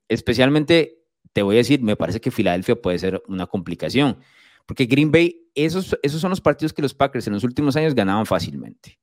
especialmente, 0.08 1.00
te 1.34 1.42
voy 1.42 1.56
a 1.56 1.58
decir, 1.58 1.82
me 1.82 1.96
parece 1.96 2.22
que 2.22 2.32
Filadelfia 2.32 2.76
puede 2.76 3.00
ser 3.00 3.22
una 3.28 3.48
complicación 3.48 4.20
porque 4.70 4.86
Green 4.86 5.12
Bay, 5.12 5.50
esos, 5.56 5.98
esos 6.04 6.22
son 6.22 6.30
los 6.30 6.42
partidos 6.42 6.74
que 6.74 6.84
los 6.84 6.94
Packers 6.94 7.26
en 7.26 7.34
los 7.34 7.44
últimos 7.44 7.76
años 7.76 7.96
ganaban 7.96 8.28
fácilmente. 8.28 9.00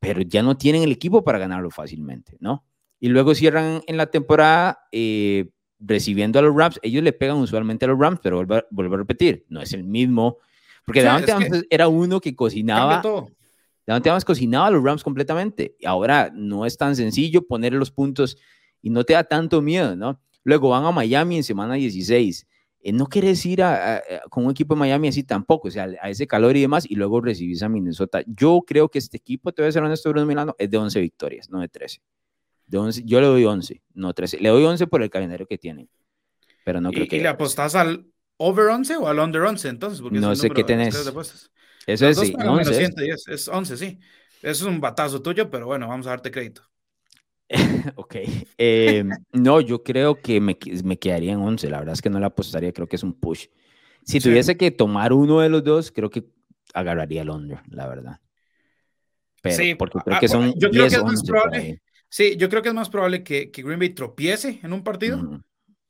Pero 0.00 0.20
ya 0.22 0.42
no 0.42 0.56
tienen 0.56 0.82
el 0.82 0.90
equipo 0.90 1.22
para 1.22 1.38
ganarlo 1.38 1.70
fácilmente, 1.70 2.36
¿no? 2.40 2.64
Y 2.98 3.08
luego 3.08 3.36
cierran 3.36 3.82
en 3.86 3.96
la 3.96 4.06
temporada 4.06 4.80
eh, 4.90 5.48
recibiendo 5.78 6.40
a 6.40 6.42
los 6.42 6.56
Rams. 6.56 6.80
Ellos 6.82 7.04
le 7.04 7.12
pegan 7.12 7.36
usualmente 7.36 7.84
a 7.84 7.88
los 7.88 8.00
Rams, 8.00 8.18
pero 8.20 8.44
vuelvo, 8.72 8.94
a 8.96 8.98
repetir, 8.98 9.46
no 9.48 9.60
es 9.60 9.72
el 9.74 9.84
mismo. 9.84 10.38
Porque 10.84 11.04
Davante 11.04 11.34
era 11.70 11.86
uno 11.86 12.20
que 12.20 12.34
cocinaba. 12.34 13.00
Davante 13.86 14.10
Adams 14.10 14.24
cocinaba 14.24 14.66
a 14.66 14.70
los 14.72 14.82
Rams 14.82 15.04
completamente. 15.04 15.76
Y 15.78 15.86
ahora 15.86 16.32
no 16.34 16.66
es 16.66 16.76
tan 16.76 16.96
sencillo 16.96 17.46
poner 17.46 17.74
los 17.74 17.92
puntos 17.92 18.38
y 18.82 18.90
no 18.90 19.04
te 19.04 19.12
da 19.12 19.22
tanto 19.22 19.62
miedo, 19.62 19.94
¿no? 19.94 20.20
Luego 20.42 20.70
van 20.70 20.84
a 20.84 20.90
Miami 20.90 21.36
en 21.36 21.44
semana 21.44 21.74
16 21.74 22.48
eh, 22.82 22.92
no 22.92 23.06
quieres 23.06 23.44
ir 23.46 23.62
a, 23.62 24.02
con 24.30 24.44
un 24.44 24.50
equipo 24.50 24.74
de 24.74 24.80
Miami 24.80 25.08
así 25.08 25.22
tampoco, 25.22 25.68
o 25.68 25.70
sea, 25.70 25.88
a 26.00 26.10
ese 26.10 26.26
calor 26.26 26.56
y 26.56 26.62
demás, 26.62 26.84
y 26.88 26.94
luego 26.94 27.20
recibís 27.20 27.62
a 27.62 27.68
Minnesota. 27.68 28.22
Yo 28.26 28.62
creo 28.66 28.88
que 28.88 28.98
este 28.98 29.16
equipo, 29.16 29.52
te 29.52 29.62
voy 29.62 29.68
a 29.68 29.72
ser 29.72 29.82
honesto, 29.82 30.08
Bruno 30.10 30.26
Milano, 30.26 30.54
es 30.58 30.70
de 30.70 30.78
11 30.78 31.00
victorias, 31.00 31.50
no 31.50 31.60
de 31.60 31.68
13. 31.68 32.00
De 32.66 32.78
11, 32.78 33.02
yo 33.04 33.20
le 33.20 33.26
doy 33.26 33.44
11, 33.44 33.82
no 33.94 34.14
13. 34.14 34.40
Le 34.40 34.48
doy 34.48 34.64
11 34.64 34.86
por 34.86 35.02
el 35.02 35.10
calendario 35.10 35.46
que 35.46 35.58
tienen, 35.58 35.88
pero 36.64 36.80
no 36.80 36.90
creo 36.90 37.06
que... 37.06 37.16
¿Y 37.16 37.20
le 37.20 37.28
apostás 37.28 37.74
al 37.74 38.06
over 38.36 38.66
11 38.66 38.96
o 38.96 39.08
al 39.08 39.18
under 39.18 39.42
11 39.42 39.68
entonces? 39.68 40.00
Porque 40.00 40.18
no 40.18 40.34
sé 40.34 40.50
qué 40.50 40.64
tenés. 40.64 40.94
Eso 41.86 42.06
es, 42.06 42.18
sí, 42.18 42.34
11. 42.38 42.90
es 43.26 43.48
11, 43.48 43.76
sí. 43.76 43.98
Eso 44.42 44.68
es 44.68 44.72
un 44.72 44.80
batazo 44.80 45.20
tuyo, 45.20 45.50
pero 45.50 45.66
bueno, 45.66 45.88
vamos 45.88 46.06
a 46.06 46.10
darte 46.10 46.30
crédito. 46.30 46.69
ok. 47.96 48.16
Eh, 48.58 49.04
no, 49.32 49.60
yo 49.60 49.82
creo 49.82 50.20
que 50.20 50.40
me, 50.40 50.56
me, 50.84 50.98
quedaría 50.98 51.32
en 51.32 51.40
11. 51.40 51.68
La 51.68 51.78
verdad 51.78 51.94
es 51.94 52.02
que 52.02 52.10
no 52.10 52.20
le 52.20 52.26
apostaría, 52.26 52.72
creo 52.72 52.86
que 52.86 52.96
es 52.96 53.02
un 53.02 53.14
push. 53.14 53.46
Si 54.04 54.20
tuviese 54.20 54.56
que 54.56 54.70
tomar 54.70 55.12
uno 55.12 55.40
de 55.40 55.48
los 55.48 55.62
dos, 55.62 55.92
creo 55.92 56.10
que 56.10 56.24
agarraría 56.74 57.22
el 57.22 57.30
under, 57.30 57.60
la 57.68 57.86
verdad. 57.86 58.20
Pero, 59.42 59.56
sí, 59.56 59.74
porque 59.74 59.98
creo 60.04 60.16
ah, 60.16 60.20
que 60.20 60.28
son 60.28 60.54
yo 60.56 60.70
creo 60.70 60.88
que 60.88 60.94
es 60.94 61.02
más 61.02 61.22
probable. 61.22 61.82
Sí, 62.08 62.36
yo 62.36 62.48
creo 62.48 62.62
que 62.62 62.68
es 62.68 62.74
más 62.74 62.90
probable 62.90 63.22
que, 63.22 63.50
que 63.50 63.62
Green 63.62 63.78
Bay 63.78 63.90
tropiece 63.90 64.58
en 64.62 64.72
un 64.72 64.82
partido 64.82 65.40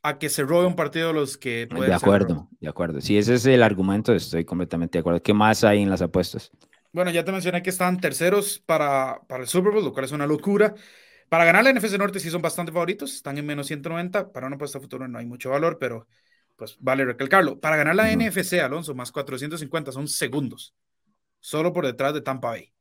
a 0.02 0.18
que 0.18 0.28
se 0.28 0.42
robe 0.42 0.66
un 0.66 0.76
partido 0.76 1.12
los 1.12 1.36
que 1.36 1.66
De 1.66 1.92
acuerdo, 1.92 2.48
de 2.60 2.68
acuerdo. 2.68 3.00
Si 3.00 3.16
ese 3.18 3.34
es 3.34 3.46
el 3.46 3.62
argumento, 3.62 4.14
estoy 4.14 4.44
completamente 4.44 4.98
de 4.98 5.00
acuerdo. 5.00 5.22
¿Qué 5.22 5.34
más 5.34 5.64
hay 5.64 5.82
en 5.82 5.90
las 5.90 6.02
apuestas? 6.02 6.50
Bueno, 6.92 7.10
ya 7.10 7.24
te 7.24 7.32
mencioné 7.32 7.62
que 7.62 7.70
están 7.70 8.00
terceros 8.00 8.58
para, 8.58 9.22
para 9.28 9.42
el 9.42 9.48
Super 9.48 9.72
Bowl, 9.72 9.84
lo 9.84 9.92
cual 9.92 10.04
es 10.04 10.12
una 10.12 10.26
locura. 10.26 10.74
Para 11.30 11.44
ganar 11.44 11.62
la 11.62 11.70
NFC 11.72 11.96
Norte 11.96 12.18
sí 12.18 12.28
son 12.28 12.42
bastante 12.42 12.72
favoritos, 12.72 13.14
están 13.14 13.38
en 13.38 13.46
menos 13.46 13.68
190. 13.68 14.32
Para 14.32 14.48
una 14.48 14.56
apuesta 14.56 14.80
futuro 14.80 15.06
no 15.06 15.16
hay 15.16 15.26
mucho 15.26 15.50
valor, 15.50 15.78
pero 15.78 16.08
pues 16.56 16.76
vale 16.80 17.04
recalcarlo. 17.04 17.60
Para 17.60 17.76
ganar 17.76 17.94
la 17.94 18.10
NFC, 18.12 18.54
Alonso, 18.54 18.96
más 18.96 19.12
450 19.12 19.92
son 19.92 20.08
segundos, 20.08 20.74
solo 21.38 21.72
por 21.72 21.86
detrás 21.86 22.14
de 22.14 22.20
Tampa 22.20 22.48
Bay. 22.48 22.72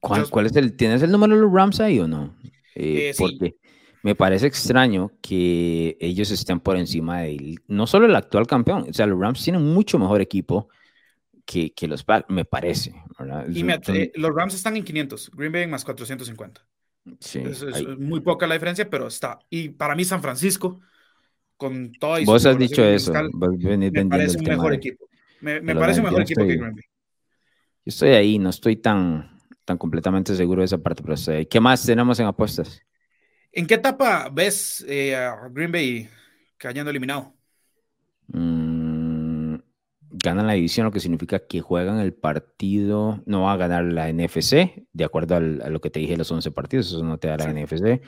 ¿Cuál, 0.00 0.46
es 0.46 0.56
el, 0.56 0.76
¿Tienes 0.76 1.00
el 1.02 1.12
número 1.12 1.36
de 1.36 1.42
los 1.42 1.52
Rams 1.52 1.78
ahí 1.78 2.00
o 2.00 2.08
no? 2.08 2.36
Eh, 2.74 3.10
eh, 3.10 3.14
porque 3.16 3.54
me 4.02 4.16
parece 4.16 4.48
extraño 4.48 5.12
que 5.22 5.96
ellos 6.00 6.32
estén 6.32 6.58
por 6.58 6.76
encima 6.76 7.20
de 7.20 7.36
él. 7.36 7.60
No 7.68 7.86
solo 7.86 8.06
el 8.06 8.16
actual 8.16 8.48
campeón, 8.48 8.86
o 8.90 8.92
sea, 8.92 9.06
los 9.06 9.20
Rams 9.20 9.44
tienen 9.44 9.62
mucho 9.62 9.96
mejor 10.00 10.20
equipo 10.20 10.70
que, 11.44 11.72
que 11.72 11.86
los 11.86 12.04
me 12.26 12.44
parece. 12.44 12.96
Y 13.48 13.64
eh, 13.64 14.12
los 14.16 14.34
Rams 14.34 14.54
están 14.54 14.76
en 14.76 14.82
500, 14.82 15.30
Green 15.36 15.52
Bay 15.52 15.62
en 15.62 15.70
más 15.70 15.84
450 15.84 16.66
es, 17.20 17.98
muy 17.98 18.20
poca 18.20 18.46
la 18.46 18.54
diferencia, 18.54 18.88
pero 18.88 19.06
está. 19.06 19.38
Y 19.50 19.70
para 19.70 19.94
mí 19.94 20.04
San 20.04 20.22
Francisco, 20.22 20.80
con 21.56 21.92
toda 21.92 22.20
Vos 22.24 22.44
has 22.46 22.58
dicho 22.58 22.84
eso. 22.84 23.12
me 23.12 24.06
parece 24.06 24.38
un 24.38 24.44
mejor 24.44 24.74
equipo. 24.74 25.08
Me, 25.40 25.60
parece 25.74 26.00
un 26.00 26.06
mejor 26.06 26.22
equipo 26.22 26.40
que 26.42 26.56
Green 26.56 26.74
Bay. 26.74 26.84
Yo 27.84 27.90
estoy 27.90 28.10
ahí, 28.10 28.38
no 28.38 28.50
estoy 28.50 28.76
tan, 28.76 29.38
tan 29.64 29.78
completamente 29.78 30.34
seguro 30.34 30.62
de 30.62 30.66
esa 30.66 30.78
parte, 30.78 31.02
pero 31.02 31.14
estoy 31.14 31.46
¿Qué 31.46 31.60
más 31.60 31.86
tenemos 31.86 32.18
en 32.18 32.26
apuestas? 32.26 32.82
¿En 33.52 33.66
qué 33.66 33.74
etapa 33.74 34.28
ves 34.32 34.84
eh, 34.88 35.14
a 35.14 35.48
Green 35.50 35.70
Bay 35.70 36.08
cayendo 36.56 36.90
eliminado? 36.90 37.32
Mm, 38.28 38.55
ganan 40.26 40.48
la 40.48 40.54
división, 40.54 40.84
lo 40.84 40.90
que 40.90 40.98
significa 40.98 41.46
que 41.46 41.60
juegan 41.60 42.00
el 42.00 42.12
partido, 42.12 43.22
no 43.26 43.42
va 43.42 43.52
a 43.52 43.56
ganar 43.56 43.84
la 43.84 44.08
NFC, 44.08 44.88
de 44.92 45.04
acuerdo 45.04 45.36
a 45.36 45.40
lo 45.40 45.80
que 45.80 45.88
te 45.88 46.00
dije, 46.00 46.16
los 46.16 46.30
11 46.32 46.50
partidos, 46.50 46.88
eso 46.88 47.04
no 47.04 47.16
te 47.18 47.28
da 47.28 47.36
la 47.36 47.52
NFC. 47.52 48.02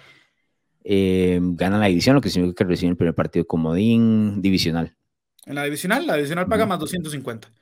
Eh, 0.82 1.38
ganan 1.40 1.78
la 1.78 1.86
división, 1.86 2.16
lo 2.16 2.20
que 2.20 2.28
significa 2.28 2.64
que 2.64 2.70
reciben 2.70 2.90
el 2.90 2.96
primer 2.96 3.14
partido 3.14 3.46
comodín 3.46 4.42
divisional. 4.42 4.96
En 5.46 5.54
la 5.54 5.62
divisional, 5.62 6.08
la 6.08 6.16
divisional 6.16 6.48
paga 6.48 6.66
más 6.66 6.80
250. 6.80 7.52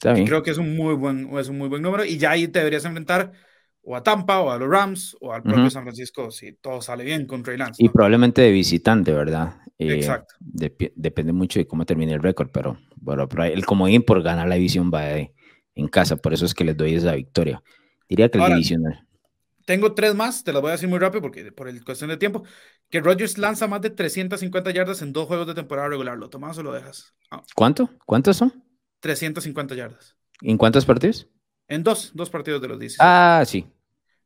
creo 0.00 0.42
que 0.42 0.50
es 0.50 0.58
un, 0.58 0.76
muy 0.76 0.94
buen, 0.94 1.34
es 1.38 1.48
un 1.48 1.56
muy 1.56 1.68
buen 1.68 1.80
número 1.80 2.04
y 2.04 2.18
ya 2.18 2.32
ahí 2.32 2.48
te 2.48 2.58
deberías 2.58 2.84
enfrentar 2.84 3.32
o 3.80 3.96
a 3.96 4.02
Tampa 4.02 4.40
o 4.40 4.50
a 4.50 4.58
los 4.58 4.68
Rams 4.68 5.16
o 5.20 5.32
al 5.32 5.42
propio 5.42 5.70
San 5.70 5.84
Francisco 5.84 6.30
si 6.30 6.52
todo 6.52 6.82
sale 6.82 7.02
bien 7.02 7.26
con 7.26 7.42
Trey 7.42 7.56
Lance. 7.56 7.82
Y 7.82 7.88
probablemente 7.88 8.42
de 8.42 8.50
visitante, 8.50 9.12
¿verdad? 9.12 9.54
Eh, 9.78 9.94
Exacto. 9.94 10.34
depende 10.40 11.32
mucho 11.32 11.58
de 11.58 11.66
cómo 11.66 11.84
termine 11.84 12.14
el 12.14 12.22
récord, 12.22 12.48
pero, 12.50 12.78
bueno, 12.96 13.28
el 13.44 13.66
comodín 13.66 14.02
por 14.02 14.22
ganar 14.22 14.48
la 14.48 14.54
división 14.54 14.90
va 14.92 15.04
en 15.08 15.88
casa, 15.88 16.16
por 16.16 16.32
eso 16.32 16.46
es 16.46 16.54
que 16.54 16.64
les 16.64 16.76
doy 16.76 16.94
esa 16.94 17.14
victoria. 17.14 17.62
Diría 18.08 18.28
que 18.30 18.38
el 18.38 18.46
divisional. 18.46 19.06
Tengo 19.66 19.94
tres 19.94 20.14
más, 20.14 20.44
te 20.44 20.52
las 20.52 20.62
voy 20.62 20.68
a 20.68 20.72
decir 20.72 20.88
muy 20.88 21.00
rápido 21.00 21.20
porque 21.20 21.50
por 21.50 21.68
el 21.68 21.84
cuestión 21.84 22.08
de 22.08 22.16
tiempo. 22.16 22.44
Que 22.88 23.00
Rodgers 23.00 23.36
lanza 23.36 23.66
más 23.66 23.80
de 23.82 23.90
350 23.90 24.70
yardas 24.70 25.02
en 25.02 25.12
dos 25.12 25.26
juegos 25.26 25.48
de 25.48 25.54
temporada 25.54 25.88
regular. 25.88 26.16
¿Lo 26.16 26.30
tomas 26.30 26.56
o 26.56 26.62
lo 26.62 26.72
dejas? 26.72 27.14
Ah. 27.32 27.42
¿Cuánto? 27.54 27.90
¿Cuántos 28.06 28.36
son? 28.36 28.62
350 29.00 29.74
yardas. 29.74 30.16
¿En 30.40 30.56
cuántos 30.56 30.86
partidos? 30.86 31.28
En 31.66 31.82
dos, 31.82 32.12
dos 32.14 32.30
partidos 32.30 32.62
de 32.62 32.68
los 32.68 32.78
10. 32.78 32.96
Ah, 33.00 33.42
sí. 33.44 33.66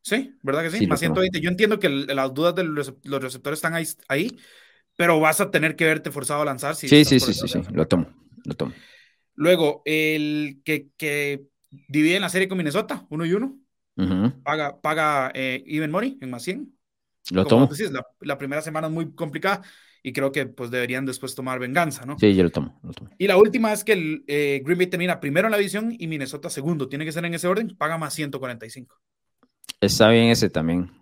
Sí, 0.03 0.37
¿verdad 0.43 0.63
que 0.63 0.71
sí? 0.71 0.87
más 0.87 1.01
120. 1.01 1.41
Yo 1.41 1.49
entiendo 1.49 1.79
que 1.79 1.89
las 1.89 2.35
dudas 2.35 2.55
de 2.55 2.65
los 2.65 3.23
receptores 3.23 3.57
están 3.57 3.73
ahí, 3.75 3.87
ahí 4.09 4.39
pero 5.01 5.19
vas 5.19 5.41
a 5.41 5.51
tener 5.51 5.77
que 5.77 5.87
verte 5.87 6.11
forzado 6.11 6.43
a 6.43 6.45
lanzar. 6.45 6.77
Si 6.77 6.87
sí, 6.87 7.07
sí, 7.07 7.19
sí, 7.21 7.33
sí, 7.33 7.49
sí, 7.49 7.63
lo 7.73 7.89
tomo, 7.89 8.07
lo 8.45 8.53
tomo. 8.53 8.75
Luego, 9.35 9.81
el 9.87 10.61
que, 10.63 10.89
que 10.99 11.45
divide 11.89 12.17
en 12.17 12.21
la 12.21 12.29
serie 12.29 12.49
con 12.49 12.59
Minnesota, 12.59 13.07
uno 13.09 13.25
y 13.25 13.33
uno, 13.33 13.59
paga, 14.43 14.79
paga 14.79 15.33
eh, 15.35 15.65
Even 15.67 15.91
Money 15.91 16.19
en 16.21 16.29
más 16.29 16.43
100. 16.43 16.71
Lo 17.31 17.47
tomo. 17.47 17.67
la, 17.93 18.07
la, 18.21 18.37
primera 18.37 18.61
semana 18.61 18.89
es 18.89 18.93
muy 18.93 19.15
complicada 19.15 19.63
y 20.03 20.13
creo 20.13 20.33
que 20.33 20.45
pues 20.45 20.71
deberían 20.71 21.07
después 21.07 21.35
tomar 21.35 21.59
venganza, 21.59 22.05
¿no? 22.05 22.19
Sí, 22.19 22.35
yo 22.35 22.43
lo 22.43 22.51
tomo. 22.51 22.79
Lo 22.83 22.93
tomo. 22.93 23.09
Y 23.17 23.27
la 23.27 23.39
última 23.39 23.73
es 23.73 23.85
que 23.85 23.93
el 23.93 24.25
eh, 24.27 24.61
Green 24.63 24.77
Bay 24.77 24.89
termina 24.89 25.19
primero 25.19 25.49
en 25.49 25.53
la 25.53 25.57
división 25.57 25.97
y 25.99 26.09
Minnesota 26.09 26.51
segundo. 26.51 26.91
Tiene 26.91 27.07
que 27.07 27.13
ser 27.13 27.25
en 27.25 27.33
ese 27.33 27.49
orden, 27.49 27.75
paga 27.75 27.97
más 27.97 28.13
145. 28.13 29.01
Está 29.81 30.11
bien 30.11 30.29
ese 30.29 30.51
también. 30.51 31.00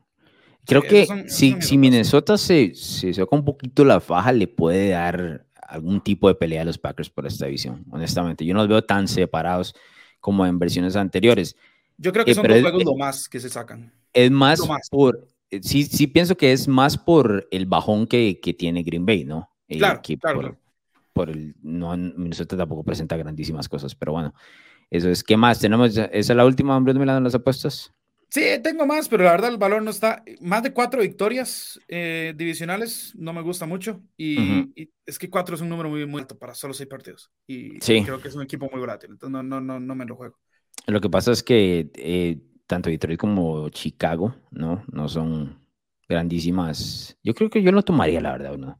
Creo 0.68 0.83
que 0.83 1.07
si, 1.28 1.57
si 1.62 1.78
Minnesota 1.78 2.37
se, 2.37 2.74
se 2.74 3.14
saca 3.14 3.35
un 3.35 3.42
poquito 3.42 3.87
la 3.87 4.00
faja, 4.00 4.33
le 4.33 4.46
puede 4.46 4.90
dar 4.90 5.46
algún 5.62 6.02
tipo 6.02 6.28
de 6.28 6.35
pelea 6.35 6.61
a 6.61 6.64
los 6.66 6.76
Packers 6.76 7.09
por 7.09 7.26
esta 7.26 7.46
división, 7.46 7.87
honestamente. 7.90 8.44
Yo 8.44 8.52
no 8.52 8.61
los 8.61 8.68
veo 8.68 8.85
tan 8.85 9.09
separados 9.09 9.74
como 10.20 10.44
en 10.44 10.59
versiones 10.59 10.94
anteriores. 10.94 11.57
Yo 11.96 12.12
creo 12.12 12.26
que 12.26 12.33
eh, 12.33 12.35
son 12.35 12.46
dos 12.46 12.61
juegos 12.61 12.85
lo 12.85 12.96
más 12.96 13.31
que 13.31 13.40
se 13.40 13.48
sacan. 13.48 13.90
Es 14.12 14.31
más, 14.31 14.61
por... 14.90 15.26
Eh, 15.50 15.61
sí, 15.62 15.85
sí 15.85 16.07
pienso 16.07 16.37
que 16.37 16.52
es 16.52 16.68
más 16.68 16.98
por 16.98 17.48
el 17.50 17.64
bajón 17.64 18.07
que, 18.07 18.38
que 18.38 18.52
tiene 18.52 18.83
Green 18.83 19.07
Bay, 19.07 19.24
¿no? 19.24 19.50
Eh, 19.68 19.78
claro, 19.78 20.02
por, 20.20 20.59
por, 21.14 21.31
el... 21.31 21.54
No, 21.62 21.96
Minnesota 21.96 22.59
tampoco 22.59 22.85
presenta 22.85 23.16
grandísimas 23.16 23.70
cosas, 23.70 23.94
pero 23.94 24.12
bueno. 24.12 24.35
Eso 24.90 25.09
es. 25.09 25.24
¿Qué 25.24 25.38
más? 25.38 25.61
Tenemos... 25.61 25.96
¿Esa 25.96 26.11
es 26.12 26.28
la 26.28 26.44
última, 26.44 26.76
hombre, 26.76 26.92
de 26.92 27.07
las 27.07 27.35
apuestas? 27.35 27.94
Sí, 28.31 28.43
tengo 28.62 28.85
más, 28.85 29.09
pero 29.09 29.25
la 29.25 29.31
verdad 29.33 29.51
el 29.51 29.57
valor 29.57 29.83
no 29.83 29.91
está. 29.91 30.23
Más 30.41 30.62
de 30.62 30.73
cuatro 30.73 31.01
victorias 31.01 31.81
eh, 31.88 32.35
divisionales 32.37 33.14
no 33.17 33.33
me 33.33 33.41
gusta 33.41 33.64
mucho. 33.64 34.03
Y, 34.19 34.71
es 35.07 35.19
que 35.19 35.31
cuatro 35.31 35.55
es 35.55 35.62
un 35.62 35.71
número 35.71 35.88
muy, 35.88 36.05
muy 36.07 36.21
alto 36.21 36.38
para 36.38 36.55
solo 36.55 36.75
seis 36.75 36.88
partidos. 36.88 37.31
Y 37.47 37.79
creo 37.79 38.21
que 38.21 38.29
es 38.29 38.35
un 38.35 38.43
equipo 38.43 38.69
muy 38.71 38.81
volátil. 38.81 39.11
Entonces 39.12 39.33
no, 39.33 39.43
no, 39.43 39.61
no, 39.61 39.81
no 39.81 39.95
me 39.95 40.05
lo 40.05 40.14
juego. 40.14 40.38
Lo 40.87 41.01
que 41.01 41.09
pasa 41.09 41.33
es 41.33 41.43
que 41.43 41.91
eh, 41.95 42.38
tanto 42.67 42.91
Detroit 42.91 43.19
como 43.19 43.71
Chicago, 43.71 44.35
¿no? 44.51 44.85
No 44.93 45.09
son 45.09 45.67
grandísimas. 46.07 47.17
Yo 47.23 47.35
creo 47.35 47.49
que 47.49 47.62
yo 47.62 47.73
lo 47.73 47.83
tomaría, 47.83 48.21
la 48.21 48.33
verdad, 48.33 48.59
¿no? 48.59 48.79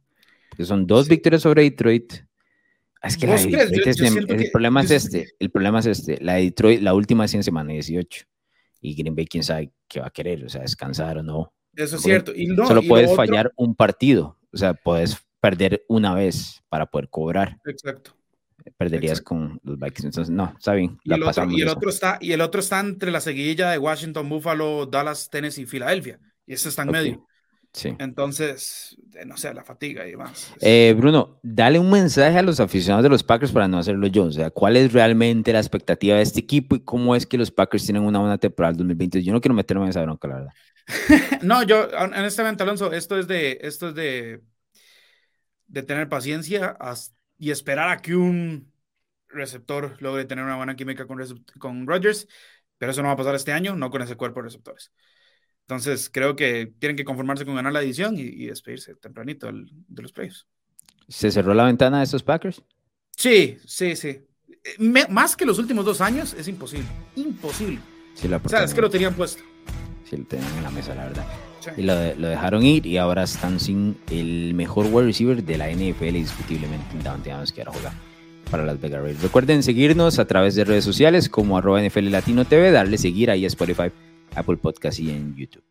Porque 0.51 0.67
son 0.67 0.87
dos 0.87 1.09
victorias 1.09 1.43
sobre 1.43 1.63
Detroit. 1.63 2.13
Es 3.03 3.17
que, 3.17 3.27
el, 3.27 4.51
problema 4.51 4.83
es 4.83 4.91
este. 4.91 5.29
El 5.39 5.51
problema 5.51 5.79
es 5.79 5.87
este. 5.87 6.19
La 6.21 6.35
Detroit, 6.35 6.83
la 6.83 6.93
última 6.93 7.25
es 7.25 7.33
en 7.33 7.43
semana 7.43 7.73
18 7.73 8.27
y 8.81 8.95
Green 8.95 9.15
Bay 9.15 9.27
quién 9.27 9.43
sabe 9.43 9.73
qué 9.89 10.01
va 10.01 10.07
a 10.07 10.11
querer, 10.11 10.45
o 10.45 10.49
sea, 10.49 10.63
descansar 10.63 11.19
o 11.19 11.23
no. 11.23 11.53
Eso 11.75 11.97
es 11.97 12.03
cierto. 12.03 12.33
Y 12.35 12.55
Solo 12.57 12.83
puedes 12.83 13.15
fallar 13.15 13.53
un 13.57 13.75
partido, 13.75 14.37
o 14.53 14.57
sea, 14.57 14.75
puedes 14.75 15.17
perder 15.41 15.85
una 15.89 16.15
vez 16.15 16.63
para 16.69 16.87
poder 16.87 17.09
cobrar. 17.09 17.59
Exacto. 17.65 18.15
Perderías 18.77 19.23
con 19.23 19.61
los 19.63 19.79
Vikings, 19.79 20.05
entonces 20.05 20.31
no, 20.35 20.55
está 20.59 20.75
bien. 20.75 20.99
Y, 21.03 21.15
el 21.15 21.23
otro, 21.23 21.51
y 21.51 21.63
el, 21.63 21.69
otro, 21.69 21.89
está, 21.89 22.19
y 22.21 22.33
el 22.33 22.41
otro 22.41 22.61
está 22.61 22.81
entre 22.81 23.11
la 23.11 23.21
seguidilla 23.21 23.71
de 23.71 23.79
Washington, 23.79 24.29
Buffalo, 24.29 24.85
Dallas, 24.87 25.31
Tennessee 25.31 25.63
y 25.63 25.67
Filadelfia. 25.67 26.21
Y 26.47 26.55
ese 26.55 26.69
está 26.69 26.83
en 26.83 26.91
medio. 26.91 27.27
Sí. 27.73 27.95
Entonces, 27.99 28.97
eh, 29.15 29.25
no 29.25 29.37
sé, 29.37 29.53
la 29.55 29.63
fatiga 29.63 30.07
y 30.07 30.13
demás. 30.13 30.53
Eh, 30.61 30.95
Bruno, 30.97 31.39
dale 31.43 31.79
un 31.79 31.91
mensaje 31.91 32.37
a 32.39 32.43
los 32.43 32.61
aficionados 32.61 33.03
de 33.03 33.11
los 33.11 33.23
Packers 33.23 33.53
para 33.53 33.69
no 33.69 33.79
hacerlo 33.79 34.07
yo. 34.07 34.25
O 34.25 34.33
sea, 34.33 34.51
¿cuál 34.51 34.77
es 34.77 34.93
realmente 34.93 35.53
la 35.53 35.61
expectativa 35.61 36.17
de 36.17 36.23
este 36.23 36.41
equipo 36.41 36.77
y 36.77 36.81
cómo 36.81 37.15
es 37.15 37.27
que 37.27 37.39
los 37.39 37.51
Packers 37.51 37.85
tienen 37.85 38.03
una 38.03 38.19
buena 38.19 38.39
temporada 38.39 38.75
2020? 38.75 39.23
Yo 39.23 39.33
no 39.33 39.41
quiero 39.41 39.55
meterme 39.55 39.85
en 39.85 39.91
esa 39.91 40.03
bronca, 40.03 40.29
la 40.29 40.35
verdad. 40.35 40.53
no, 41.43 41.63
yo, 41.63 41.89
honestamente, 41.99 42.63
Alonso, 42.63 42.93
esto 42.93 43.19
es 43.19 43.29
de, 43.29 43.59
esto 43.61 43.89
es 43.89 43.95
de, 43.95 44.41
de 45.67 45.83
tener 45.83 46.09
paciencia 46.09 46.77
y 47.39 47.51
esperar 47.51 47.91
a 47.91 47.99
que 47.99 48.17
un 48.17 48.73
receptor 49.29 50.01
logre 50.01 50.25
tener 50.25 50.45
una 50.45 50.57
buena 50.57 50.77
química 50.77 51.07
con, 51.07 51.19
con 51.59 51.87
Rodgers, 51.87 52.27
pero 52.79 52.93
eso 52.93 53.03
no 53.03 53.09
va 53.09 53.15
a 53.15 53.19
pasar 53.19 53.35
este 53.35 53.53
año, 53.53 53.77
no 53.77 53.91
con 53.91 54.03
ese 54.03 54.17
cuerpo 54.17 54.41
de 54.41 54.45
receptores. 54.45 54.93
Entonces, 55.69 56.09
creo 56.11 56.35
que 56.35 56.73
tienen 56.79 56.97
que 56.97 57.05
conformarse 57.05 57.45
con 57.45 57.55
ganar 57.55 57.75
la 57.75 57.83
edición 57.83 58.17
y, 58.17 58.47
despedirse 58.47 58.95
tempranito 58.95 59.53
de 59.53 60.03
los 60.03 60.13
playoffs. 60.13 60.47
¿Se 61.09 61.31
cerró 61.31 61.53
la 61.53 61.65
ventana 61.65 61.99
de 61.99 62.05
esos 62.05 62.23
Packers? 62.23 62.63
Sí, 63.15 63.59
sí, 63.67 63.95
sí. 63.95 64.23
más 64.79 65.37
que 65.37 65.45
los 65.45 65.59
últimos 65.59 65.85
dos 65.85 66.01
años, 66.01 66.33
es 66.33 66.49
imposible. 66.49 66.89
Imposible. 67.17 67.81
Sí, 68.15 68.29
la 68.29 68.39
o 68.43 68.49
sea, 68.49 68.65
es 68.65 68.73
que 68.73 68.81
lo 68.81 68.89
tenían 68.89 69.13
puesto. 69.13 69.43
Sí, 70.09 70.17
lo 70.17 70.25
tenían 70.25 70.51
en 70.57 70.63
la 70.63 70.71
mesa, 70.71 70.95
la 70.95 71.05
verdad. 71.05 71.27
Y 71.77 71.83
lo, 71.83 71.95
dejaron 71.95 72.63
ir 72.63 72.87
y 72.87 72.97
ahora 72.97 73.25
están 73.25 73.61
sin 73.61 73.99
el 74.11 74.55
mejor 74.55 74.87
wide 74.91 75.09
receiver 75.09 75.45
de 75.45 75.59
la 75.59 75.69
NFL, 75.71 76.17
indiscutiblemente, 76.17 76.97
Davante 77.05 77.31
Adams 77.31 77.53
que 77.53 77.61
ahora 77.61 77.73
jugar 77.73 77.93
para 78.51 78.65
las 78.65 78.81
Vegas 78.81 79.03
Raiders. 79.03 79.23
Recuerden 79.23 79.63
seguirnos 79.63 80.19
a 80.19 80.25
través 80.25 80.55
de 80.55 80.65
redes 80.65 80.85
sociales 80.85 81.29
como 81.29 81.59
arroba 81.59 81.83
NFL 81.83 82.09
Latino 82.11 82.47
TV, 82.47 82.71
darle 82.71 82.97
seguir 82.97 83.31
ahí 83.31 83.45
a 83.45 83.49
Spotify, 83.49 83.91
Apple 84.35 84.57
Podcast 84.57 84.99
y 85.01 85.11
en 85.11 85.37
YouTube. 85.37 85.63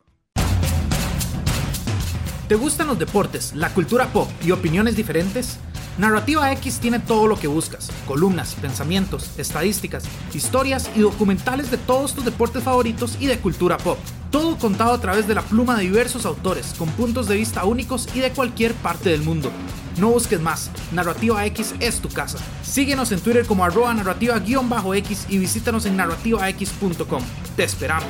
¿Te 2.48 2.56
gustan 2.56 2.88
los 2.88 2.98
deportes, 2.98 3.54
la 3.56 3.74
cultura 3.74 4.08
pop 4.08 4.30
y 4.46 4.52
opiniones 4.52 4.96
diferentes? 4.96 5.60
Narrativa 5.98 6.52
X 6.54 6.80
tiene 6.80 7.00
todo 7.00 7.28
lo 7.28 7.38
que 7.38 7.48
buscas, 7.48 7.92
columnas, 8.06 8.56
pensamientos, 8.56 9.38
estadísticas, 9.40 10.06
historias 10.34 10.90
y 10.96 11.00
documentales 11.00 11.72
de 11.72 11.78
todos 11.78 12.14
tus 12.14 12.24
deportes 12.24 12.64
favoritos 12.64 13.18
y 13.20 13.26
de 13.26 13.40
cultura 13.40 13.78
pop. 13.78 13.98
Todo 14.32 14.58
contado 14.58 14.94
a 14.94 15.02
través 15.02 15.28
de 15.28 15.36
la 15.36 15.42
pluma 15.42 15.76
de 15.76 15.84
diversos 15.84 16.26
autores, 16.26 16.74
con 16.78 16.88
puntos 16.90 17.28
de 17.28 17.36
vista 17.36 17.66
únicos 17.66 18.08
y 18.16 18.20
de 18.20 18.30
cualquier 18.30 18.74
parte 18.76 19.10
del 19.10 19.24
mundo. 19.24 19.52
No 19.98 20.10
busques 20.10 20.40
más, 20.40 20.70
Narrativa 20.92 21.46
X 21.48 21.74
es 21.80 22.00
tu 22.00 22.10
casa. 22.10 22.38
Síguenos 22.62 23.12
en 23.12 23.20
Twitter 23.20 23.46
como 23.46 23.64
arroba 23.64 23.94
narrativa-x 23.94 25.26
y 25.30 25.38
visítanos 25.40 25.86
en 25.86 25.98
narrativax.com. 25.98 27.24
Te 27.56 27.64
esperamos. 27.64 28.08